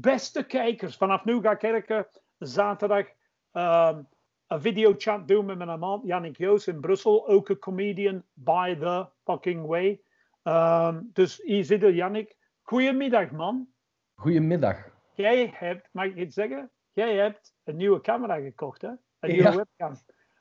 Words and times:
beste 0.00 0.44
kijkers, 0.46 0.96
vanaf 0.96 1.24
nu 1.24 1.40
ga 1.40 1.50
ik 1.50 1.62
elke 1.62 2.08
zaterdag 2.38 3.06
ehm, 3.52 4.02
een 4.46 4.60
videochat 4.60 5.28
doen 5.28 5.46
met 5.46 5.58
mijn 5.58 5.78
man 5.78 6.00
Jannik 6.04 6.36
Joos 6.36 6.66
in 6.66 6.80
Brussel. 6.80 7.28
Ook 7.28 7.48
een 7.48 7.58
comedian 7.58 8.24
by 8.32 8.76
the 8.78 9.06
fucking 9.24 9.66
way. 9.66 10.00
Ehm, 10.42 11.02
dus 11.12 11.36
hier 11.42 11.64
zit 11.64 11.82
er 11.82 11.92
Jannik. 11.94 12.36
Goedemiddag 12.62 13.30
man. 13.30 13.68
Goedemiddag. 14.14 14.88
Jij 15.14 15.50
hebt, 15.54 15.88
mag 15.92 16.04
ik 16.04 16.16
iets 16.16 16.34
zeggen? 16.34 16.70
Jij 16.92 17.14
hebt 17.16 17.54
een 17.64 17.76
nieuwe 17.76 18.00
camera 18.00 18.40
gekocht 18.40 18.82
hè? 18.82 18.88
Een 18.88 19.30
nieuwe 19.30 19.42
Ja. 19.42 19.56
webcam. 19.56 19.94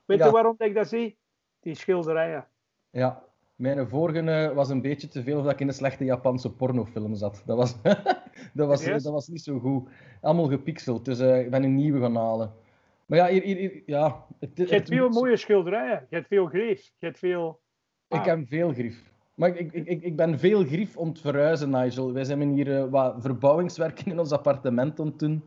Weet 0.06 0.20
Ja. 0.20 0.26
je 0.26 0.32
waarom 0.32 0.56
ik 0.58 0.74
dat 0.74 0.88
zie? 0.88 1.20
Die 1.60 1.76
schilderijen. 1.76 2.48
Ja, 2.90 3.24
mijn 3.60 3.88
vorige 3.88 4.20
eh, 4.20 4.56
was 4.56 4.70
een 4.70 4.82
beetje 4.82 5.08
te 5.08 5.24
veel 5.24 5.38
of 5.38 5.44
dat 5.44 5.54
ik 5.54 5.60
in 5.60 5.68
een 5.68 5.74
slechte 5.74 6.04
Japanse 6.06 6.52
pornofilm 6.52 7.16
zat. 7.16 7.44
Dat 7.46 7.58
was, 7.58 7.82
dat 8.54 8.68
was, 8.68 8.84
dat 8.84 9.04
was 9.04 9.28
niet 9.28 9.42
zo 9.42 9.60
goed. 9.60 9.90
Allemaal 10.22 10.48
gepixeld, 10.48 11.06
dus 11.06 11.20
eh, 11.20 11.40
ik 11.40 11.50
ben 11.50 11.64
een 11.64 11.76
nieuwe 11.76 12.00
gaan 12.00 12.16
halen. 12.16 12.54
Maar 13.06 13.18
ja, 13.18 13.28
hier, 13.28 13.42
hier, 13.42 13.58
hier- 13.58 13.84
ja 13.86 14.26
het, 14.40 14.52
Je 14.56 14.66
hebt 14.66 14.88
veel 14.88 15.10
mooie 15.10 15.38
schilderijen. 15.38 16.06
Je 16.10 16.16
hebt 16.16 16.28
veel 16.28 16.46
grief. 16.46 16.92
Je 16.98 17.06
hebt 17.06 17.20
veel... 17.20 17.60
Ik 18.08 18.24
heb 18.24 18.48
veel 18.48 18.74
grief. 18.74 19.12
Maar 19.34 19.58
ik, 19.58 19.74
ik, 19.74 19.86
ik, 19.86 20.04
ik 20.04 20.16
ben 20.16 20.40
veel 20.40 20.64
grief 20.64 20.98
om 20.98 21.14
te 21.14 21.22
verhuizen, 21.22 21.70
Nigel. 21.70 22.14
Wij 22.14 22.24
zijn 22.24 22.54
hier 22.54 22.78
eh, 22.78 22.90
wat 22.90 23.16
verbouwingswerken 23.20 24.12
in 24.12 24.20
ons 24.20 24.32
appartement 24.32 25.00
aan 25.00 25.06
het 25.06 25.20
doen. 25.20 25.44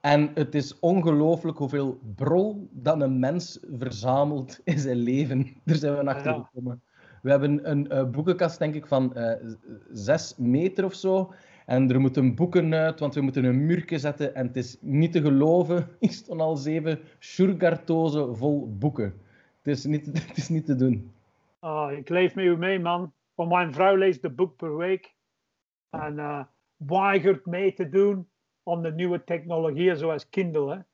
En 0.00 0.30
het 0.34 0.54
is 0.54 0.78
ongelooflijk 0.78 1.58
hoeveel 1.58 1.98
brol 2.14 2.68
dat 2.70 3.00
een 3.00 3.18
mens 3.18 3.58
verzamelt 3.78 4.60
in 4.64 4.78
zijn 4.78 4.96
leven. 4.96 5.46
Daar 5.64 5.76
zijn 5.76 5.96
we 5.96 6.04
achter 6.04 6.32
Ja. 6.52 6.78
We 7.22 7.30
hebben 7.30 7.70
een 7.70 7.88
eh, 7.90 8.04
boekenkast, 8.04 8.58
denk 8.58 8.74
ik, 8.74 8.86
van 8.86 9.14
eh, 9.14 9.50
zes 9.92 10.36
meter 10.36 10.84
of 10.84 10.94
zo. 10.94 11.32
En 11.66 11.90
er 11.90 12.00
moeten 12.00 12.34
boeken 12.34 12.74
uit, 12.74 13.00
want 13.00 13.14
we 13.14 13.20
moeten 13.20 13.44
een 13.44 13.66
muurtje 13.66 13.98
zetten. 13.98 14.34
En 14.34 14.46
het 14.46 14.56
is 14.56 14.76
niet 14.80 15.12
te 15.12 15.20
geloven. 15.20 15.88
Hier 16.00 16.12
staan 16.12 16.40
al 16.40 16.56
zeven 16.56 17.00
shurgartozen 17.18 18.36
vol 18.36 18.76
boeken. 18.78 19.20
Het 19.62 19.76
is 19.76 19.84
niet, 19.84 20.06
het 20.28 20.36
is 20.36 20.48
niet 20.48 20.66
te 20.66 20.76
doen. 20.76 21.12
Ah, 21.58 21.92
ik 21.92 22.08
leef 22.08 22.34
met 22.34 22.44
u 22.44 22.56
mee, 22.56 22.80
man. 22.80 23.12
Want 23.34 23.50
mijn 23.50 23.72
vrouw 23.72 23.96
leest 23.96 24.24
een 24.24 24.34
boek 24.34 24.56
per 24.56 24.76
week. 24.76 25.14
En 25.90 26.18
eh, 26.18 26.44
weigert 26.76 27.46
mee 27.46 27.72
te 27.72 27.88
doen 27.88 28.28
om 28.62 28.82
de 28.82 28.92
nieuwe 28.92 29.24
technologieën 29.24 29.96
zoals 29.96 30.28
Kindle. 30.28 30.84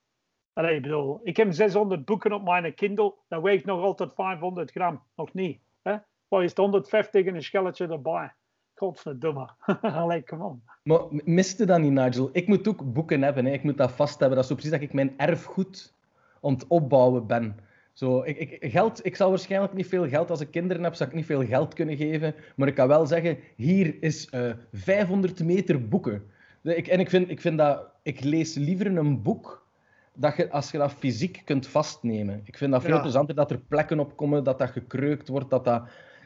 Allee, 0.53 0.75
ik 0.75 0.81
bedoel, 0.81 1.19
ik 1.23 1.37
heb 1.37 1.51
600 1.51 2.05
boeken 2.05 2.31
op 2.31 2.43
mijn 2.43 2.73
Kindle. 2.73 3.13
Dat 3.27 3.41
weegt 3.41 3.65
nog 3.65 3.81
altijd 3.81 4.13
500 4.13 4.71
gram. 4.71 5.03
Nog 5.15 5.33
niet. 5.33 5.59
Hè? 5.81 5.97
Wat 6.33 6.41
is 6.41 6.49
het 6.49 6.57
150 6.57 7.25
en 7.25 7.35
een 7.35 7.43
schelletje 7.43 7.87
erbij? 7.87 8.33
Godverdomme. 8.75 9.49
Allee, 9.81 10.23
come 10.23 10.43
on. 10.43 10.63
Maar 10.83 10.99
miste 11.09 11.65
dat 11.65 11.79
niet, 11.79 11.91
Nigel? 11.91 12.29
Ik 12.31 12.47
moet 12.47 12.67
ook 12.67 12.93
boeken 12.93 13.21
hebben. 13.21 13.45
Hè. 13.45 13.51
Ik 13.51 13.63
moet 13.63 13.77
dat 13.77 13.91
vast 13.91 14.19
hebben. 14.19 14.35
Dat 14.35 14.43
is 14.43 14.47
zo 14.49 14.53
precies 14.55 14.73
dat 14.73 14.81
ik 14.81 14.93
mijn 14.93 15.13
erfgoed 15.17 15.93
aan 16.41 16.53
het 16.53 16.67
opbouwen 16.67 17.27
ben. 17.27 17.59
Zo, 17.93 18.21
ik, 18.23 18.37
ik, 18.37 18.71
geld, 18.71 19.05
ik 19.05 19.15
zal 19.15 19.29
waarschijnlijk 19.29 19.73
niet 19.73 19.87
veel 19.87 20.07
geld, 20.07 20.29
als 20.29 20.41
ik 20.41 20.51
kinderen 20.51 20.83
heb, 20.83 20.93
zal 20.95 21.07
ik 21.07 21.13
niet 21.13 21.25
veel 21.25 21.45
geld 21.45 21.73
kunnen 21.73 21.97
geven. 21.97 22.35
Maar 22.55 22.67
ik 22.67 22.75
kan 22.75 22.87
wel 22.87 23.05
zeggen, 23.05 23.37
hier 23.55 23.95
is 23.99 24.29
eh 24.29 24.51
500 24.71 25.43
meter 25.43 25.87
boeken. 25.87 26.23
De- 26.61 26.75
Ik, 26.75 26.87
en 26.87 26.99
ik 26.99 27.09
vind, 27.09 27.29
ik 27.29 27.41
vind 27.41 27.57
dat, 27.57 27.85
ik 28.01 28.23
lees 28.23 28.55
liever 28.55 28.85
een 28.97 29.21
boek 29.21 29.65
dat 30.13 30.35
je, 30.35 30.51
als 30.51 30.71
je 30.71 30.77
dat 30.77 30.93
fysiek 30.93 31.41
kunt 31.45 31.67
vastnemen. 31.67 32.41
Ik 32.43 32.57
vind 32.57 32.71
dat 32.71 32.81
veel 32.81 32.95
Ja. 32.95 33.01
plezanter 33.01 33.35
dat 33.35 33.51
er 33.51 33.59
plekken 33.67 33.99
op 33.99 34.17
komen, 34.17 34.43
dat 34.43 34.59
dat 34.59 34.69
gekreukt 34.69 35.27
wordt, 35.27 35.49
dat 35.49 35.65
dat... 35.65 35.83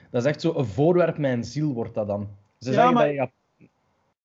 Dat 0.10 0.22
is 0.22 0.28
echt 0.28 0.42
zo 0.42 0.54
een 0.56 0.66
voorwerp 0.66 1.18
mijn 1.18 1.44
ziel 1.44 1.74
wordt 1.74 1.94
dat 1.94 2.08
dan. 2.08 2.38
Ze 2.60 2.70
Ja, 2.70 2.76
zeggen 2.76 2.94
maar- 2.94 3.04
dat 3.06 3.12
je- 3.14 3.20
ja, 3.20 3.32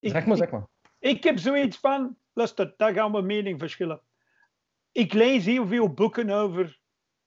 Ik- 0.01 0.11
zeg 0.11 0.25
maar, 0.27 0.37
ik- 0.37 0.43
zeg 0.43 0.51
maar. 0.51 0.67
Ik 0.99 1.25
heb 1.25 1.39
zoiets 1.39 1.77
van, 1.79 2.17
luister, 2.33 2.75
daar 2.77 2.93
gaan 2.93 3.13
we 3.13 3.23
mening 3.23 3.59
verschillen. 3.59 4.01
Ik 4.93 5.13
lees 5.13 5.45
heel 5.45 5.67
veel 5.67 5.93
boeken 5.93 6.31
over 6.31 6.79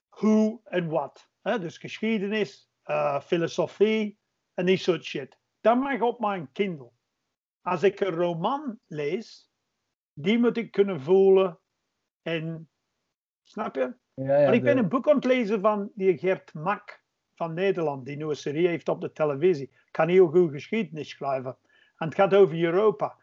hoe 0.10 0.60
en 0.64 0.88
wat. 0.90 1.30
Hè? 1.42 1.60
Dus 1.60 1.78
geschiedenis, 1.78 2.70
eh, 2.84 3.22
filosofie 3.22 4.18
en 4.54 4.66
die 4.66 4.78
soort 4.78 5.04
shit. 5.04 5.38
Dat 5.62 5.78
mag 5.80 6.02
op 6.02 6.20
mijn 6.20 6.52
Kindle. 6.52 6.90
Als 7.62 7.84
ik 7.84 8.00
een 8.00 8.14
roman 8.16 8.80
lees, 8.88 9.50
die 10.14 10.40
moet 10.40 10.58
ik 10.58 10.72
kunnen 10.72 11.02
voelen 11.02 11.60
en... 12.22 12.70
Snap 13.44 13.76
je? 13.76 13.94
Ja, 14.14 14.38
ja, 14.38 14.46
Maar 14.46 14.54
ik 14.54 14.64
ben 14.64 14.76
de- 14.76 14.82
een 14.82 14.90
boek 14.90 15.10
aan 15.10 15.16
het 15.16 15.26
lezen 15.26 15.62
van 15.62 15.92
die 15.96 16.18
Gert 16.18 16.54
Mak 16.54 17.04
van 17.36 17.54
Nederland, 17.54 18.06
die 18.06 18.16
nieuwe 18.16 18.36
serie 18.36 18.68
heeft 18.68 18.90
op 18.90 19.02
de 19.02 19.12
televisie. 19.12 19.72
Kan 19.92 20.08
heel 20.08 20.28
goed 20.28 20.52
geschiedenis 20.52 21.10
schrijven. 21.10 21.58
En 21.98 22.08
het 22.08 22.16
gaat 22.16 22.34
over 22.34 22.64
Europa. 22.64 23.16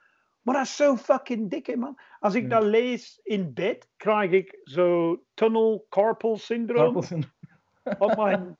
Maar 0.42 0.54
dat 0.54 0.64
is 0.64 0.76
zo 0.76 0.96
fucking 0.96 1.50
dik, 1.50 1.76
man. 1.76 1.98
Als 2.20 2.34
ik 2.34 2.42
Ja. 2.42 2.48
dat 2.48 2.62
lees 2.62 3.20
in 3.22 3.52
bed, 3.54 3.88
krijg 3.96 4.30
ik 4.30 4.60
zo 4.64 5.16
tunnel 5.34 5.86
carpal 5.88 6.36
syndroom 6.36 6.96
op 7.98 8.16
mijn... 8.16 8.56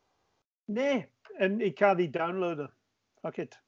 Nee, 0.65 1.09
en 1.37 1.61
ik 1.61 1.79
ga 1.79 1.95
die 1.95 2.11
downloaden. 2.11 2.73
Fuck 3.21 3.37
it. 3.37 3.63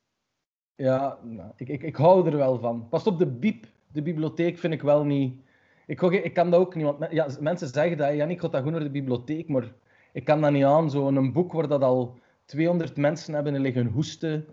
Ja, 0.74 1.18
nou, 1.22 1.52
ik, 1.56 1.68
ik, 1.68 1.82
ik 1.82 1.96
hou 1.96 2.26
er 2.30 2.36
wel 2.36 2.58
van. 2.58 2.88
Pas 2.88 3.06
op, 3.06 3.18
de 3.18 3.26
biep, 3.26 3.66
de 3.92 4.02
bibliotheek 4.02 4.58
vind 4.58 4.72
ik 4.72 4.82
wel 4.82 5.04
niet... 5.04 5.42
Ik, 5.86 6.00
ik 6.02 6.34
kan 6.34 6.50
dat 6.50 6.60
ook 6.60 6.74
niet, 6.74 6.84
want 6.84 7.12
ja, 7.12 7.28
mensen 7.40 7.68
zeggen 7.68 7.96
dat, 7.96 8.14
ja, 8.14 8.26
ik 8.26 8.40
ga 8.40 8.48
dat 8.48 8.62
goed 8.62 8.72
naar 8.72 8.80
de 8.80 8.90
bibliotheek, 8.90 9.48
maar 9.48 9.72
ik 10.14 10.24
kan 10.24 10.40
dat 10.40 10.52
niet 10.52 10.64
aan. 10.64 10.90
Zo'n 10.90 11.32
boek 11.32 11.52
waar 11.52 11.68
dat 11.68 11.82
al 11.82 12.18
200 12.44 12.96
mensen 12.96 13.34
hebben 13.34 13.60
liggen 13.60 13.86
hoesten 13.86 14.46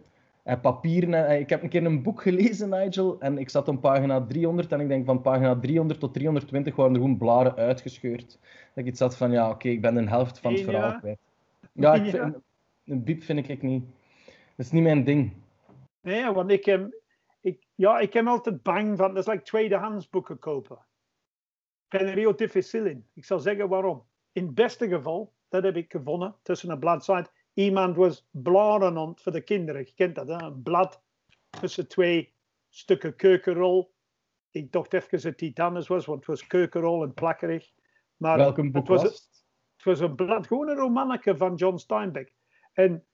en 0.44 0.59
papieren. 0.59 1.13
en- 1.13 1.39
Ik 1.39 1.49
heb 1.49 1.63
een 1.63 1.69
keer 1.69 1.85
een 1.85 2.01
boek 2.03 2.22
gelezen, 2.22 2.69
Nigel, 2.69 3.19
en 3.19 3.38
ik 3.38 3.49
zat 3.49 3.67
op 3.67 3.81
pagina 3.81 4.25
300 4.25 4.72
en 4.72 4.79
ik 4.79 4.88
denk 4.88 5.05
van 5.05 5.22
pagina 5.22 5.59
300 5.59 5.99
tot 5.99 6.13
320 6.13 6.75
waren 6.75 6.94
er 6.94 6.99
gewoon 7.01 7.17
blaren 7.17 7.55
uitgescheurd. 7.55 8.39
Dat 8.73 8.83
ik 8.83 8.85
iets 8.85 8.99
had 8.99 9.17
van, 9.17 9.31
ja, 9.31 9.49
oké, 9.49 9.67
ik 9.69 9.81
ben 9.81 9.94
de 9.94 10.09
helft 10.09 10.39
van 10.39 10.51
het 10.53 10.61
verhaal 10.61 10.99
kwijt. 10.99 11.19
Ja, 11.73 11.93
ik 11.93 12.05
Ja. 12.05 12.11
vind, 12.11 12.35
een 12.85 13.03
biep 13.03 13.23
vind 13.23 13.49
ik 13.49 13.61
niet. 13.61 13.83
Dat 14.55 14.66
is 14.66 14.72
niet 14.72 14.83
mijn 14.83 15.03
ding. 15.03 15.33
Nee, 16.01 16.31
want 16.31 16.51
ik 16.51 16.66
heb, 16.66 16.93
ik, 17.41 17.63
ja, 17.75 17.99
ik 17.99 18.13
heb 18.13 18.25
altijd 18.28 18.63
bang 18.63 18.97
van, 18.97 19.13
dat 19.13 19.28
is 19.28 19.31
like 19.33 19.43
tweedehands 19.43 20.09
boeken 20.09 20.39
kopen. 20.39 20.78
Ik 21.89 21.99
ben 21.99 22.07
er 22.07 22.17
heel 22.17 22.35
difficil 22.35 22.85
in. 22.85 23.05
Ik 23.13 23.25
zal 23.25 23.39
zeggen 23.39 23.69
waarom. 23.69 24.03
In 24.31 24.45
het 24.45 24.55
beste 24.55 24.88
geval, 24.88 25.31
dat 25.51 25.63
heb 25.63 25.75
ik 25.75 25.91
gevonden, 25.91 26.35
tussen 26.41 26.69
een 26.69 26.79
bladzijde, 26.79 27.29
iemand 27.53 27.95
was 27.95 28.28
aan 28.45 28.97
het- 28.97 29.22
voor 29.22 29.31
de 29.31 29.41
kinderen. 29.41 29.81
Je 29.81 29.94
kent 29.94 30.16
dat, 30.16 30.28
hè? 30.28 30.41
een 30.41 30.62
blad 30.62 31.01
tussen 31.59 31.88
twee 31.88 32.34
stukken 32.69 33.16
keukenrol. 33.16 33.94
Ik 34.51 34.72
dacht 34.72 34.94
even 34.94 35.09
dat 35.11 35.23
het 35.23 35.38
Titanus 35.38 35.88
was, 35.88 36.06
want 36.06 36.19
het 36.19 36.28
was 36.28 36.47
keukenrol 36.47 37.03
en 37.03 37.13
plakkerig. 37.13 37.72
Maar 38.17 38.38
Welke 38.38 38.61
boek 38.72 38.75
het 38.75 38.88
was, 38.88 39.03
het? 39.03 39.84
was 39.84 40.00
een 40.00 40.16
blad, 40.16 40.47
gewoon 40.47 40.69
een 40.69 40.75
romanneke 40.75 41.38
van 41.38 41.56
John 41.56 41.78
Steinbeck. 41.78 42.34
En, 42.73 43.06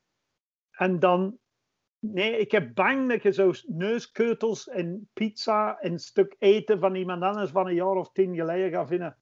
en 0.71 0.99
dan, 0.99 1.37
nee, 1.99 2.37
ik 2.37 2.51
heb 2.51 2.73
bang 2.75 3.09
dat 3.09 3.23
je 3.23 3.31
zo 3.31 3.51
neuskeutels 3.67 4.67
en 4.69 5.09
pizza 5.13 5.79
en 5.79 5.99
stuk 5.99 6.35
eten 6.39 6.79
van 6.79 6.95
iemand 6.95 7.23
anders 7.23 7.51
van 7.51 7.67
een 7.67 7.75
jaar 7.75 7.95
of 7.95 8.11
tien 8.11 8.35
geleden 8.35 8.71
gaat 8.71 8.87
vinden. 8.87 9.17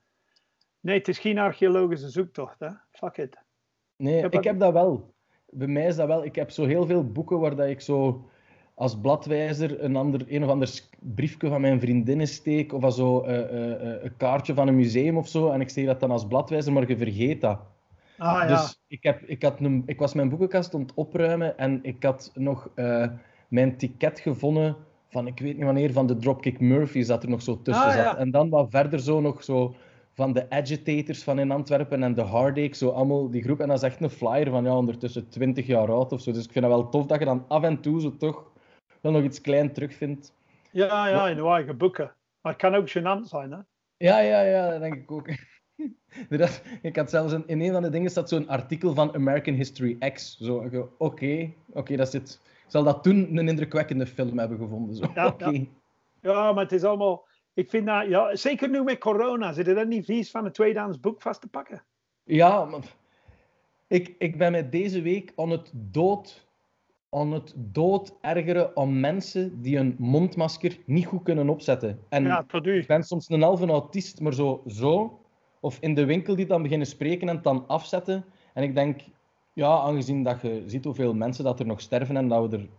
Nee, 0.85 0.97
het 0.97 1.07
is 1.07 1.19
geen 1.19 1.37
archeologische 1.37 2.09
zoektocht, 2.09 2.59
hè. 2.59 2.67
Fuck 2.91 3.17
it. 3.17 3.37
Nee, 3.97 4.29
ik 4.29 4.43
heb 4.43 4.59
dat 4.59 4.73
wel. 4.73 5.13
Bij 5.49 5.67
mij 5.67 5.85
is 5.85 5.95
dat 5.95 6.07
wel. 6.07 6.25
Ik 6.25 6.35
heb 6.35 6.51
zo 6.51 6.65
heel 6.65 6.85
veel 6.85 7.11
boeken 7.11 7.39
waar 7.39 7.55
dat 7.55 7.67
ik 7.67 7.81
zo 7.81 8.29
als 8.73 8.99
bladwijzer 8.99 9.83
een, 9.83 9.95
ander, 9.95 10.25
een 10.27 10.43
of 10.43 10.49
ander 10.49 10.81
briefje 10.99 11.49
van 11.49 11.61
mijn 11.61 11.79
vriendinnen 11.79 12.27
steek, 12.27 12.73
of 12.73 12.83
als 12.83 12.95
zo 12.95 13.21
eh, 13.21 13.39
eh, 13.39 13.71
eh, 13.71 14.03
een 14.03 14.17
kaartje 14.17 14.53
van 14.53 14.67
een 14.67 14.75
museum 14.75 15.17
of 15.17 15.27
zo, 15.27 15.49
en 15.49 15.61
ik 15.61 15.69
steek 15.69 15.85
dat 15.85 15.99
dan 15.99 16.11
als 16.11 16.27
bladwijzer, 16.27 16.73
maar 16.73 16.87
je 16.87 16.97
vergeet 16.97 17.41
dat. 17.41 17.59
Ah 18.17 18.41
ja. 18.41 18.47
Dus 18.47 18.81
ik, 18.87 19.03
heb, 19.03 19.21
ik, 19.21 19.43
had 19.43 19.59
een, 19.59 19.83
ik 19.85 19.99
was 19.99 20.13
mijn 20.13 20.29
boekenkast 20.29 20.73
aan 20.73 20.81
het 20.81 20.93
opruimen 20.93 21.57
en 21.57 21.79
ik 21.81 22.03
had 22.03 22.31
nog 22.33 22.69
mijn 23.47 23.77
ticket 23.77 24.19
gevonden 24.19 24.75
van, 25.09 25.27
ik 25.27 25.39
weet 25.39 25.55
niet 25.55 25.65
wanneer, 25.65 25.91
van 25.91 26.07
de 26.07 26.17
Dropkick 26.17 26.59
Murphys 26.59 27.07
dat 27.07 27.23
er 27.23 27.29
nog 27.29 27.41
zo 27.41 27.61
tussen 27.61 27.85
Ah, 27.85 27.91
zat. 27.93 28.03
ja. 28.03 28.17
En 28.17 28.31
dan 28.31 28.49
wat 28.49 28.69
verder 28.69 28.99
zo 28.99 29.21
nog 29.21 29.43
zo 29.43 29.75
van 30.15 30.33
de 30.33 30.49
Agitators 30.49 31.23
van 31.23 31.39
in 31.39 31.51
Antwerpen 31.51 32.03
en 32.03 32.13
de 32.13 32.25
Heartache, 32.25 32.75
zo 32.75 32.89
allemaal 32.89 33.29
die 33.29 33.43
groep. 33.43 33.59
En 33.59 33.67
dat 33.67 33.77
is 33.77 33.83
echt 33.83 34.01
een 34.01 34.09
flyer 34.09 34.49
van 34.49 34.63
ja, 34.63 34.77
ondertussen 34.77 35.29
20 35.29 35.67
jaar 35.67 35.91
oud 35.91 36.11
of 36.11 36.21
zo. 36.21 36.31
Dus 36.31 36.45
ik 36.45 36.51
vind 36.51 36.65
het 36.65 36.73
wel 36.73 36.89
tof 36.89 37.05
dat 37.05 37.19
je 37.19 37.25
dan 37.25 37.45
af 37.47 37.63
en 37.63 37.81
toe 37.81 38.01
zo 38.01 38.17
toch 38.17 38.51
wel 39.01 39.11
nog 39.11 39.23
iets 39.23 39.41
klein 39.41 39.73
terugvindt. 39.73 40.33
ja, 40.71 41.07
ja, 41.07 41.27
in 41.27 41.37
uw 41.37 41.53
eigen 41.53 41.77
boeken. 41.77 42.15
Maar 42.41 42.51
het 42.51 42.61
kan 42.61 42.75
ook 42.75 42.89
gênant 42.89 43.27
zijn, 43.27 43.51
hè. 43.51 43.57
Ja, 43.97 44.19
ja, 44.19 44.41
ja, 44.41 44.69
dat 44.69 44.79
denk 44.79 44.95
ik 44.95 45.11
ook. 45.11 45.27
Ik 46.81 46.95
had 46.95 47.09
zelfs 47.09 47.33
een, 47.33 47.47
in 47.47 47.61
een 47.61 47.71
van 47.71 47.81
de 47.81 47.89
dingen 47.89 48.09
staat 48.09 48.29
zo'n 48.29 48.47
artikel 48.47 48.93
van 48.93 49.13
American 49.13 49.53
History 49.53 49.97
X. 50.13 50.37
Zo, 50.37 50.69
oké, 50.97 51.51
oké, 51.69 51.95
dat 51.95 52.11
zit. 52.11 52.41
Ik 52.43 52.71
zal 52.71 52.83
dat 52.83 53.03
toen 53.03 53.37
een 53.37 53.47
indrukwekkende 53.47 54.07
film 54.07 54.39
hebben 54.39 54.57
gevonden. 54.57 54.95
Zo, 54.95 55.11
ja. 55.15 55.35
Ja, 56.21 56.53
maar 56.53 56.63
het 56.63 56.71
is 56.71 56.83
allemaal... 56.83 57.24
Ik 57.55 57.69
vind 57.69 57.85
dat... 57.85 58.07
Ja, 58.07 58.35
zeker 58.35 58.69
nu 58.69 58.83
met 58.83 58.97
corona. 58.97 59.53
Zit 59.53 59.67
er 59.67 59.75
dan 59.75 59.87
niet 59.87 60.05
vies 60.05 60.31
van 60.31 60.45
een 60.45 60.51
tweedehands 60.51 60.99
boek 60.99 61.21
vast 61.21 61.41
te 61.41 61.47
pakken? 61.47 61.83
Ja, 62.23 62.65
maar 62.65 62.95
ik, 63.87 64.15
ik 64.17 64.37
ben 64.37 64.51
mij 64.51 64.69
deze 64.69 65.01
week 65.01 65.33
aan 65.35 65.49
het 65.49 65.71
dood 65.73 66.45
aan 67.09 67.31
het 67.31 67.53
dood 67.57 68.13
ergeren 68.21 68.71
aan 68.75 68.99
mensen 68.99 69.61
die 69.61 69.77
een 69.77 69.95
mondmasker 69.99 70.77
niet 70.85 71.05
goed 71.05 71.23
kunnen 71.23 71.49
opzetten. 71.49 71.99
En 72.09 72.23
Ja, 72.23 72.43
tot 72.47 72.65
u. 72.65 72.77
ik 72.77 72.87
ben 72.87 73.03
soms 73.03 73.29
een 73.29 73.41
halve 73.41 73.67
autist, 73.67 74.19
maar 74.19 74.33
zo, 74.33 74.63
zo. 74.67 75.19
Of 75.59 75.77
in 75.79 75.93
de 75.93 76.05
winkel 76.05 76.35
die 76.35 76.45
dan 76.45 76.61
beginnen 76.61 76.87
spreken 76.87 77.29
en 77.29 77.35
het 77.35 77.43
dan 77.43 77.67
afzetten. 77.67 78.25
En 78.53 78.63
ik 78.63 78.75
denk, 78.75 79.01
ja, 79.53 79.77
aangezien 79.77 80.23
dat 80.23 80.41
je 80.41 80.63
ziet 80.65 80.83
hoeveel 80.85 81.13
mensen 81.13 81.43
dat 81.43 81.59
er 81.59 81.65
nog 81.65 81.81
sterven 81.81 82.17
en 82.17 82.27
dat 82.27 82.49
we 82.49 82.57
er... 82.57 82.69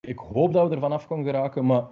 Ik 0.00 0.18
hoop 0.18 0.52
dat 0.52 0.68
we 0.68 0.74
er 0.74 0.80
vanaf 0.80 1.06
kunnen 1.06 1.26
geraken, 1.26 1.66
maar... 1.66 1.84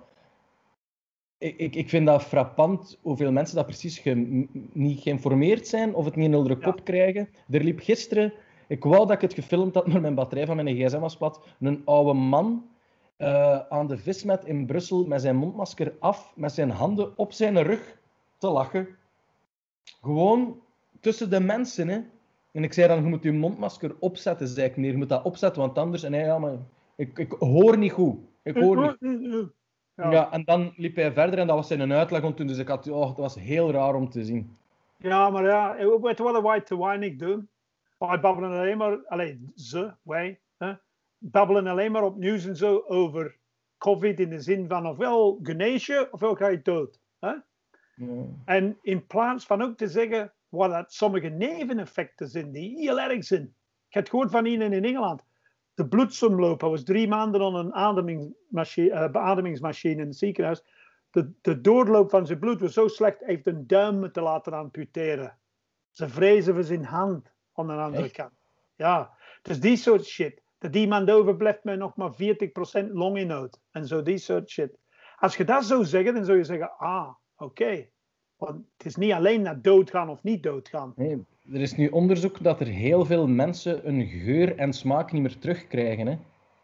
Ik, 1.45 1.75
ik, 1.75 1.89
vind 1.89 2.07
dat 2.07 2.23
frappant 2.23 2.99
hoeveel 3.03 3.33
mensen 3.33 3.57
dat 3.57 3.67
precies 3.67 3.99
ge- 3.99 4.47
niet 4.73 5.01
geïnformeerd 5.01 5.67
zijn 5.69 5.95
of 5.95 6.05
het 6.05 6.17
niet 6.17 6.33
in 6.33 6.45
Ja. 6.45 6.55
kop 6.55 6.85
krijgen. 6.85 7.29
Er 7.51 7.65
liep 7.65 7.81
gisteren, 7.81 8.33
ik 8.67 8.85
wou 8.85 8.99
dat 9.07 9.11
ik 9.11 9.21
het 9.21 9.35
gefilmd 9.35 9.75
had, 9.75 9.87
maar 9.87 10.01
mijn 10.01 10.15
batterij 10.15 10.47
van 10.47 10.57
mijn 10.57 10.77
gsm 10.77 10.99
was 10.99 11.17
plat, 11.17 11.41
een 11.61 11.83
oude 11.85 12.13
man 12.13 12.67
eh, 13.17 13.59
aan 13.59 13.87
de 13.87 13.97
vismet 13.99 14.45
in 14.45 14.67
Brussel 14.67 15.05
met 15.07 15.21
zijn 15.21 15.37
mondmasker 15.37 15.95
af, 15.99 16.33
met 16.37 16.53
zijn 16.53 16.71
handen 16.71 17.19
op 17.19 17.33
zijn 17.33 17.63
rug 17.63 17.99
te 18.39 18.49
lachen. 18.49 18.89
Gewoon 20.03 20.61
tussen 21.01 21.31
de 21.31 21.41
mensen, 21.41 21.89
hè. 21.89 21.99
En 22.53 22.65
ik 22.65 22.73
zei 22.73 22.89
dan, 22.89 23.03
je 23.03 23.09
moet 23.09 23.23
je 23.23 23.33
mondmasker 23.33 23.95
opzetten, 23.99 24.49
zei 24.49 24.67
ik. 24.67 24.77
Nee, 24.77 24.91
je 24.91 24.97
moet 24.97 25.09
dat 25.09 25.25
opzetten, 25.25 25.63
want 25.63 25.79
anders... 25.79 26.03
En 26.03 26.13
hij, 26.13 26.25
ja, 26.25 26.39
maar 26.39 26.57
ik, 26.97 27.19
ik 27.19 27.33
hoor 27.39 27.79
niet 27.79 27.93
goed. 27.93 28.17
Ik 28.43 28.57
hoor 28.57 28.97
niet 29.01 29.47
Ja. 29.97 30.11
ja. 30.11 30.31
en 30.31 30.45
dan 30.45 30.73
liep 30.77 30.97
hij 30.97 31.13
verder 31.13 31.39
en 31.39 31.47
dat 31.47 31.57
was 31.57 31.67
zijn 31.67 31.93
uitleg 31.93 32.23
om 32.23 32.35
toen. 32.35 32.47
Dus 32.47 32.59
ik 32.59 32.69
had, 32.69 32.89
oh, 32.89 33.07
dat 33.07 33.17
was 33.17 33.35
heel 33.35 33.71
raar 33.71 33.95
om 33.95 34.11
te 34.11 34.25
zien. 34.25 34.57
Ja, 34.97 35.31
maar 35.31 35.45
ja, 35.45 35.77
weet 36.01 36.17
je 36.17 36.23
wat 36.23 36.43
wij 36.43 36.61
te 36.61 36.79
weinig 36.79 37.17
doen? 37.17 37.49
Wij 37.99 38.21
babbelen 38.21 38.51
alleen 38.51 38.79
maar, 38.79 39.07
alleen 39.07 39.53
ze, 39.55 39.93
wij, 40.03 40.41
hè, 40.57 40.73
babbelen 41.19 41.67
alleen 41.67 41.93
maar 41.93 42.03
op 42.03 42.17
nieuws 42.17 42.47
en 42.47 42.57
zo 42.57 42.85
over 42.87 43.37
COVID 43.79 44.21
in 44.21 44.29
de 44.29 44.41
zin 44.41 44.69
van 44.69 44.87
ofwel 44.87 45.39
genees 45.43 45.87
je 45.87 46.09
ofwel 46.11 46.35
ga 46.35 46.49
je 46.49 46.63
dood. 46.63 47.01
Hè? 47.19 47.33
Ja. 47.95 48.25
En 48.45 48.79
in 48.83 49.07
plaats 49.07 49.47
van 49.47 49.63
ook 49.63 49.77
te 49.77 49.89
zeggen 49.89 50.33
wat 50.49 50.71
dat 50.71 50.93
sommige 50.93 51.29
neveneffecten 51.29 52.29
zijn 52.29 52.53
die 52.53 52.77
heel 52.79 53.01
erg 53.01 53.25
zijn. 53.25 53.43
Ik 53.89 53.95
heb 53.95 54.03
het 54.03 54.09
gehoord 54.11 54.31
van 54.31 54.47
iemand 54.47 54.73
in 54.73 54.85
Engeland. 54.85 55.25
De 55.75 55.89
bloedsomloop, 55.89 56.61
hij 56.61 56.71
was 56.71 56.85
drie 56.85 57.09
maanden 57.09 57.41
aan 57.43 57.55
een 57.55 57.75
ademingsmachine, 57.75 58.91
eh, 58.91 59.11
beademingsmachine 59.11 60.01
in 60.01 60.07
het 60.07 60.17
ziekenhuis. 60.17 60.65
De, 61.11 61.33
de 61.41 61.61
doorloop 61.61 62.11
van 62.11 62.27
zijn 62.27 62.39
bloed 62.39 62.61
was 62.61 62.73
zo 62.73 62.89
slecht, 62.89 63.19
hij 63.19 63.29
heeft 63.29 63.47
een 63.47 63.67
duim 63.67 63.99
moeten 63.99 64.23
laten 64.23 64.53
amputeren. 64.53 65.39
Ze 65.91 66.09
vrezen 66.09 66.55
voor 66.55 66.63
zijn 66.63 66.85
hand 66.85 67.33
aan 67.55 67.67
de 67.67 67.73
andere 67.73 68.05
Echt? 68.05 68.13
kant. 68.13 68.33
Ja, 68.77 69.11
dus 69.43 69.61
die 69.61 69.77
soort 69.77 70.05
shit. 70.05 70.43
Dat 70.59 70.75
iemand 70.75 71.11
overblijft 71.11 71.65
met 71.65 71.79
nog 71.79 71.97
maar 71.97 72.15
40% 72.15 72.93
longinhoud. 72.93 73.61
En 73.71 73.87
zo 73.87 74.03
die 74.03 74.19
soort 74.19 74.51
shit. 74.51 74.79
Als 75.17 75.37
je 75.37 75.45
dat 75.45 75.65
zou 75.65 75.85
zeggen, 75.85 76.15
dan 76.15 76.25
zou 76.25 76.39
je 76.39 76.45
zeggen, 76.45 76.77
ah, 76.79 77.15
oké. 77.37 77.89
Want 78.37 78.65
het 78.77 78.87
is 78.87 78.97
niet 78.97 79.13
alleen 79.13 79.43
naar 79.43 79.63
doodgaan 79.63 80.09
of 80.09 80.23
niet 80.23 80.43
doodgaan. 80.43 80.93
Nee, 80.97 81.25
er 81.53 81.61
is 81.61 81.77
nu 81.77 81.89
onderzoek 81.89 82.43
dat 82.43 82.61
er 82.61 82.67
heel 82.67 83.05
veel 83.05 83.27
mensen 83.27 83.89
een 83.89 84.07
geur 84.07 84.57
en 84.59 84.73
smaak 84.73 85.13
niet 85.13 85.23
meer 85.23 85.39
terugkrijgen. 85.39 86.07
Hè? 86.07 86.17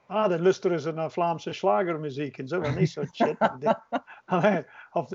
Ah, 0.06 0.28
dan 0.28 0.42
luisteren 0.42 0.80
ze 0.80 0.92
naar 0.92 1.10
Vlaamse 1.10 1.52
slagermuziek 1.52 2.38
en 2.38 2.48
zo, 2.48 2.62
van 2.62 2.74
die 2.74 2.86
soort 2.86 3.14
shit. 3.16 3.36
Allee, 4.24 4.64
of, 4.92 5.10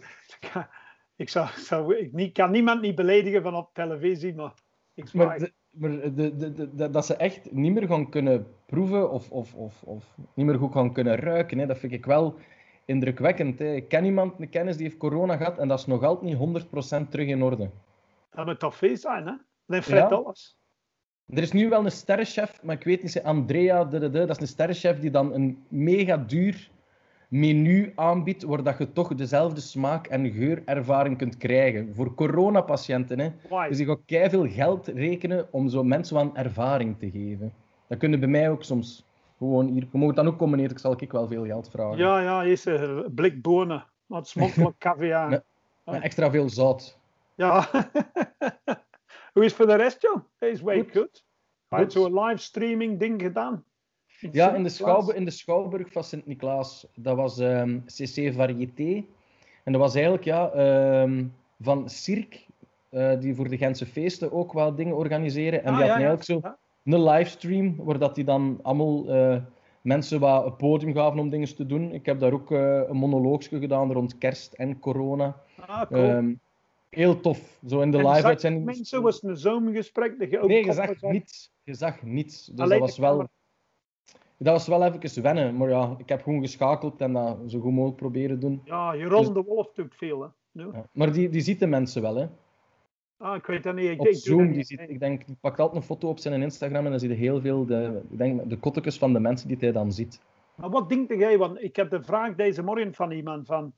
ik, 1.16 1.30
zou, 1.30 1.48
zou, 1.56 1.96
ik 1.96 2.14
niet, 2.14 2.34
kan 2.34 2.52
niemand 2.52 2.82
niet 2.82 2.96
beledigen 2.96 3.42
van 3.42 3.56
op 3.56 3.70
televisie, 3.74 4.36
maar 4.36 4.54
ik 4.94 5.14
Maar, 5.14 5.40
de- 5.40 5.54
maar 5.70 5.90
de, 5.92 6.14
de, 6.36 6.36
de- 6.54 6.76
de- 6.76 6.90
dat 6.90 7.06
ze 7.06 7.16
echt 7.16 7.52
niet 7.52 7.74
meer 7.74 7.88
gaan 7.88 8.10
kunnen 8.10 8.48
proeven 8.66 9.12
of, 9.12 9.32
of, 9.32 9.54
of, 9.54 9.84
of 9.84 10.16
niet 10.34 10.46
meer 10.46 10.58
goed 10.58 10.72
gaan 10.72 10.94
kunnen 10.94 11.16
ruiken, 11.16 11.58
hè? 11.58 11.66
dat 11.66 11.78
vind 11.78 11.92
ik 11.94 12.06
wel 12.06 12.36
indrukwekkend. 12.86 13.60
Hè? 13.60 13.74
Ik 13.74 13.88
ken 13.88 14.06
iemand, 14.06 14.40
een 14.40 14.50
kennis, 14.50 14.76
die 14.78 14.86
heeft 14.86 14.98
corona 14.98 15.38
gehad 15.38 15.58
en 15.58 15.68
dat 15.68 15.80
is 15.80 15.86
nog 15.86 16.04
altijd 16.04 16.38
niet 16.40 16.64
100% 17.06 17.10
terug 17.10 17.28
in 17.28 17.44
orde. 17.44 17.70
Dat 18.30 18.46
moet 18.46 18.60
toch 18.60 18.76
veel 18.76 18.98
zijn, 18.98 19.26
hè? 19.28 19.34
Dan 19.66 19.82
Ja. 19.86 20.06
alles. 20.06 20.58
Er 21.26 21.42
is 21.42 21.52
nu 21.52 21.70
wel 21.70 21.86
een 21.86 21.92
sterrenchef, 21.92 22.64
maar 22.64 22.76
ik 22.76 22.84
weet 22.84 23.02
niet, 23.02 23.12
ze- 23.12 23.24
Andrea, 23.24 23.84
de, 23.86 24.00
de, 24.00 24.10
de, 24.10 24.20
dat 24.26 24.30
is 24.36 24.42
een 24.42 24.48
sterrenchef 24.48 25.00
die 25.00 25.12
dan 25.12 25.34
een 25.34 25.64
mega 25.68 26.18
duur 26.18 26.70
menu 27.30 27.92
aanbiedt, 27.96 28.44
waar 28.44 28.64
dat 28.64 28.78
je 28.78 28.92
toch 28.94 29.16
dezelfde 29.16 29.62
smaak- 29.62 30.08
en 30.08 30.32
geurervaring 30.32 31.18
kunt 31.18 31.38
krijgen. 31.38 31.96
Voor 31.96 32.14
coronapatiënten. 32.14 33.20
Hè. 33.20 33.32
Why? 33.50 33.68
Dus 33.68 33.78
die 33.78 33.86
gaat 33.86 34.30
veel 34.30 34.48
geld 34.50 34.88
rekenen 34.88 35.48
om 35.52 35.70
zo 35.70 35.84
mensen 35.84 36.18
aan 36.18 36.38
ervaring 36.38 37.00
te 37.00 37.12
geven. 37.12 37.54
Dat 37.88 37.98
kunnen 37.98 38.20
bij 38.20 38.30
mij 38.30 38.50
ook 38.50 38.64
soms 38.64 39.06
gewoon 39.38 39.68
hier. 39.68 39.88
Je 39.92 39.98
mag 39.98 40.08
het 40.08 40.16
dan 40.16 40.28
ook 40.28 40.38
komen 40.38 40.60
eten, 40.60 40.72
ik 40.72 40.80
zal 40.80 40.96
ik 41.02 41.12
wel 41.12 41.28
veel 41.28 41.46
geld 41.46 41.70
vragen. 41.70 41.98
Ja, 41.98 42.20
ja, 42.20 42.44
is 42.44 42.66
een 42.66 43.12
blik 43.16 43.42
bonen. 43.42 43.86
Wat 44.06 44.28
smokkelijk 44.28 44.78
caviar. 44.88 45.30
Met 45.86 46.02
extra 46.02 46.30
veel 46.32 46.50
zout. 46.50 46.98
Ja. 47.36 47.68
Hoe 49.36 49.44
is 49.44 49.50
het 49.52 49.60
voor 49.62 49.68
de 49.68 49.76
rest? 49.84 50.10
Hij 50.38 50.50
is 50.50 50.62
way 50.62 50.80
Goed. 50.80 50.92
good. 50.92 51.26
Hij 51.68 51.80
had 51.80 51.92
zo'n 51.92 52.20
livestreaming 52.20 53.00
ding 53.00 53.22
gedaan. 53.22 53.64
Ja, 54.32 54.54
in 54.54 54.64
de. 54.64 54.70
Schouwburg, 54.70 55.18
in 55.18 55.26
de 55.26 55.32
Schouwburg 55.32 55.92
van 55.92 56.04
Sint-Niklaas. 56.04 56.88
Dat 56.96 57.16
was 57.16 57.40
ehm, 57.40 57.80
CC 57.86 58.34
Variété. 58.34 59.04
En 59.64 59.72
dat 59.72 59.82
was 59.82 59.94
eigenlijk 59.94 60.24
ja, 60.24 60.50
ehm, 60.52 61.26
van 61.60 61.90
Cirque, 61.90 62.40
eh, 62.90 63.20
die 63.20 63.36
voor 63.36 63.50
de 63.50 63.58
Gentse 63.58 63.86
feesten 63.86 64.32
ook 64.32 64.54
wel 64.54 64.76
dingen 64.76 64.96
organiseren. 64.96 65.64
En 65.64 65.72
Ah, 65.72 65.78
die 65.78 65.86
ja, 65.86 65.92
hadden 65.92 66.06
ja. 66.06 66.16
eigenlijk 66.16 66.46
zo 66.46 66.50
Ja. 66.50 66.98
een 66.98 67.04
livestream, 67.04 67.76
waar 67.78 68.00
dat 68.00 68.16
die 68.16 68.24
dan 68.24 68.60
allemaal 68.62 69.10
eh, 69.10 69.38
mensen 69.81 70.20
wat 70.20 70.46
een 70.46 70.56
podium 70.56 70.94
gaven 70.94 71.20
om 71.20 71.30
dingen 71.30 71.56
te 71.56 71.66
doen. 71.66 71.92
Ik 71.92 72.06
heb 72.06 72.20
daar 72.20 72.34
ook 72.34 72.52
eh, 72.52 72.81
een 72.88 72.98
monoloogje 72.98 73.60
gedaan 73.60 73.92
rond 73.92 74.18
kerst 74.18 74.54
en 74.54 74.80
corona. 74.80 75.36
Ah, 75.60 75.81
cool. 75.81 76.04
Ehm, 76.04 76.34
heel 76.95 77.19
tof. 77.19 77.59
Zo 77.68 77.81
in 77.81 77.92
de 77.92 77.97
En 77.97 78.07
live 78.07 78.27
uitzending. 78.27 78.65
Mensen 78.65 79.01
was 79.01 79.24
een 79.24 79.38
zomergesprek 79.38 80.19
dat 80.19 80.30
je 80.30 80.39
ook 80.39 80.47
Nee, 80.47 80.65
je 80.65 80.74
zag 80.74 81.01
niets. 81.01 81.51
Je 81.63 81.74
zag 81.74 82.01
niets. 82.01 82.45
Dus 82.45 82.59
Alleen 82.59 82.80
dat 82.80 82.88
was 82.88 82.97
wel... 82.97 83.27
Dat 84.38 84.53
was 84.53 84.68
wel 84.68 84.83
even 84.83 85.21
wennen, 85.21 85.57
maar 85.57 85.69
ja, 85.69 85.95
ik 85.97 86.09
heb 86.09 86.21
gewoon 86.21 86.42
geschakeld 86.42 87.01
en 87.01 87.13
dat 87.13 87.38
zo 87.47 87.59
goed 87.59 87.71
mogelijk 87.71 87.97
proberen 87.97 88.39
doen. 88.39 88.62
Ja, 88.65 88.95
Jeroen 88.95 89.24
Dus- 89.24 89.33
de 89.33 89.44
Wolf 89.44 89.71
doet 89.74 89.95
veel, 89.95 90.21
hè. 90.21 90.27
Ja. 90.51 90.89
Maar 90.94 91.12
die, 91.12 91.30
die 91.30 91.42
ziet 91.42 91.59
de 91.59 91.68
mensen 91.68 92.01
wel, 92.01 92.15
hè. 92.15 92.27
Ah, 93.18 93.36
ik 93.36 93.45
weet 93.45 93.63
dat 93.63 93.75
niet. 93.75 93.89
Ik, 93.89 94.00
Op 94.00 94.07
Zoom, 94.12 94.51
die, 94.51 94.63
ziet, 94.63 94.80
ik 94.80 95.00
denk, 95.00 95.25
die 95.25 95.38
pakt 95.42 95.59
altijd 95.59 95.81
een 95.81 95.88
foto 95.88 96.09
op 96.09 96.19
zijn 96.19 96.42
Instagram 96.42 96.86
en 96.86 96.92
dan 96.92 97.00
zie 97.00 97.09
je 97.09 97.15
heel 97.15 97.42
veel 97.42 97.65
de, 97.65 98.01
ik 98.09 98.18
denk, 98.18 98.50
de 98.50 98.57
kottekes 98.57 98.97
van 98.97 99.13
de 99.13 99.19
mensen 99.19 99.47
die 99.47 99.57
hij 99.59 99.71
dan 99.71 99.92
ziet. 99.92 100.21
Maar 100.56 100.69
wat 100.69 100.89
denk 100.89 101.13
jij? 101.13 101.38
Want 101.38 101.63
ik 101.63 101.75
heb 101.75 101.89
de 101.89 102.03
vraag 102.03 102.36
deze 102.36 102.63
morgen 102.63 102.94
van 102.94 103.12
iemand 103.12 103.45
van... 103.45 103.74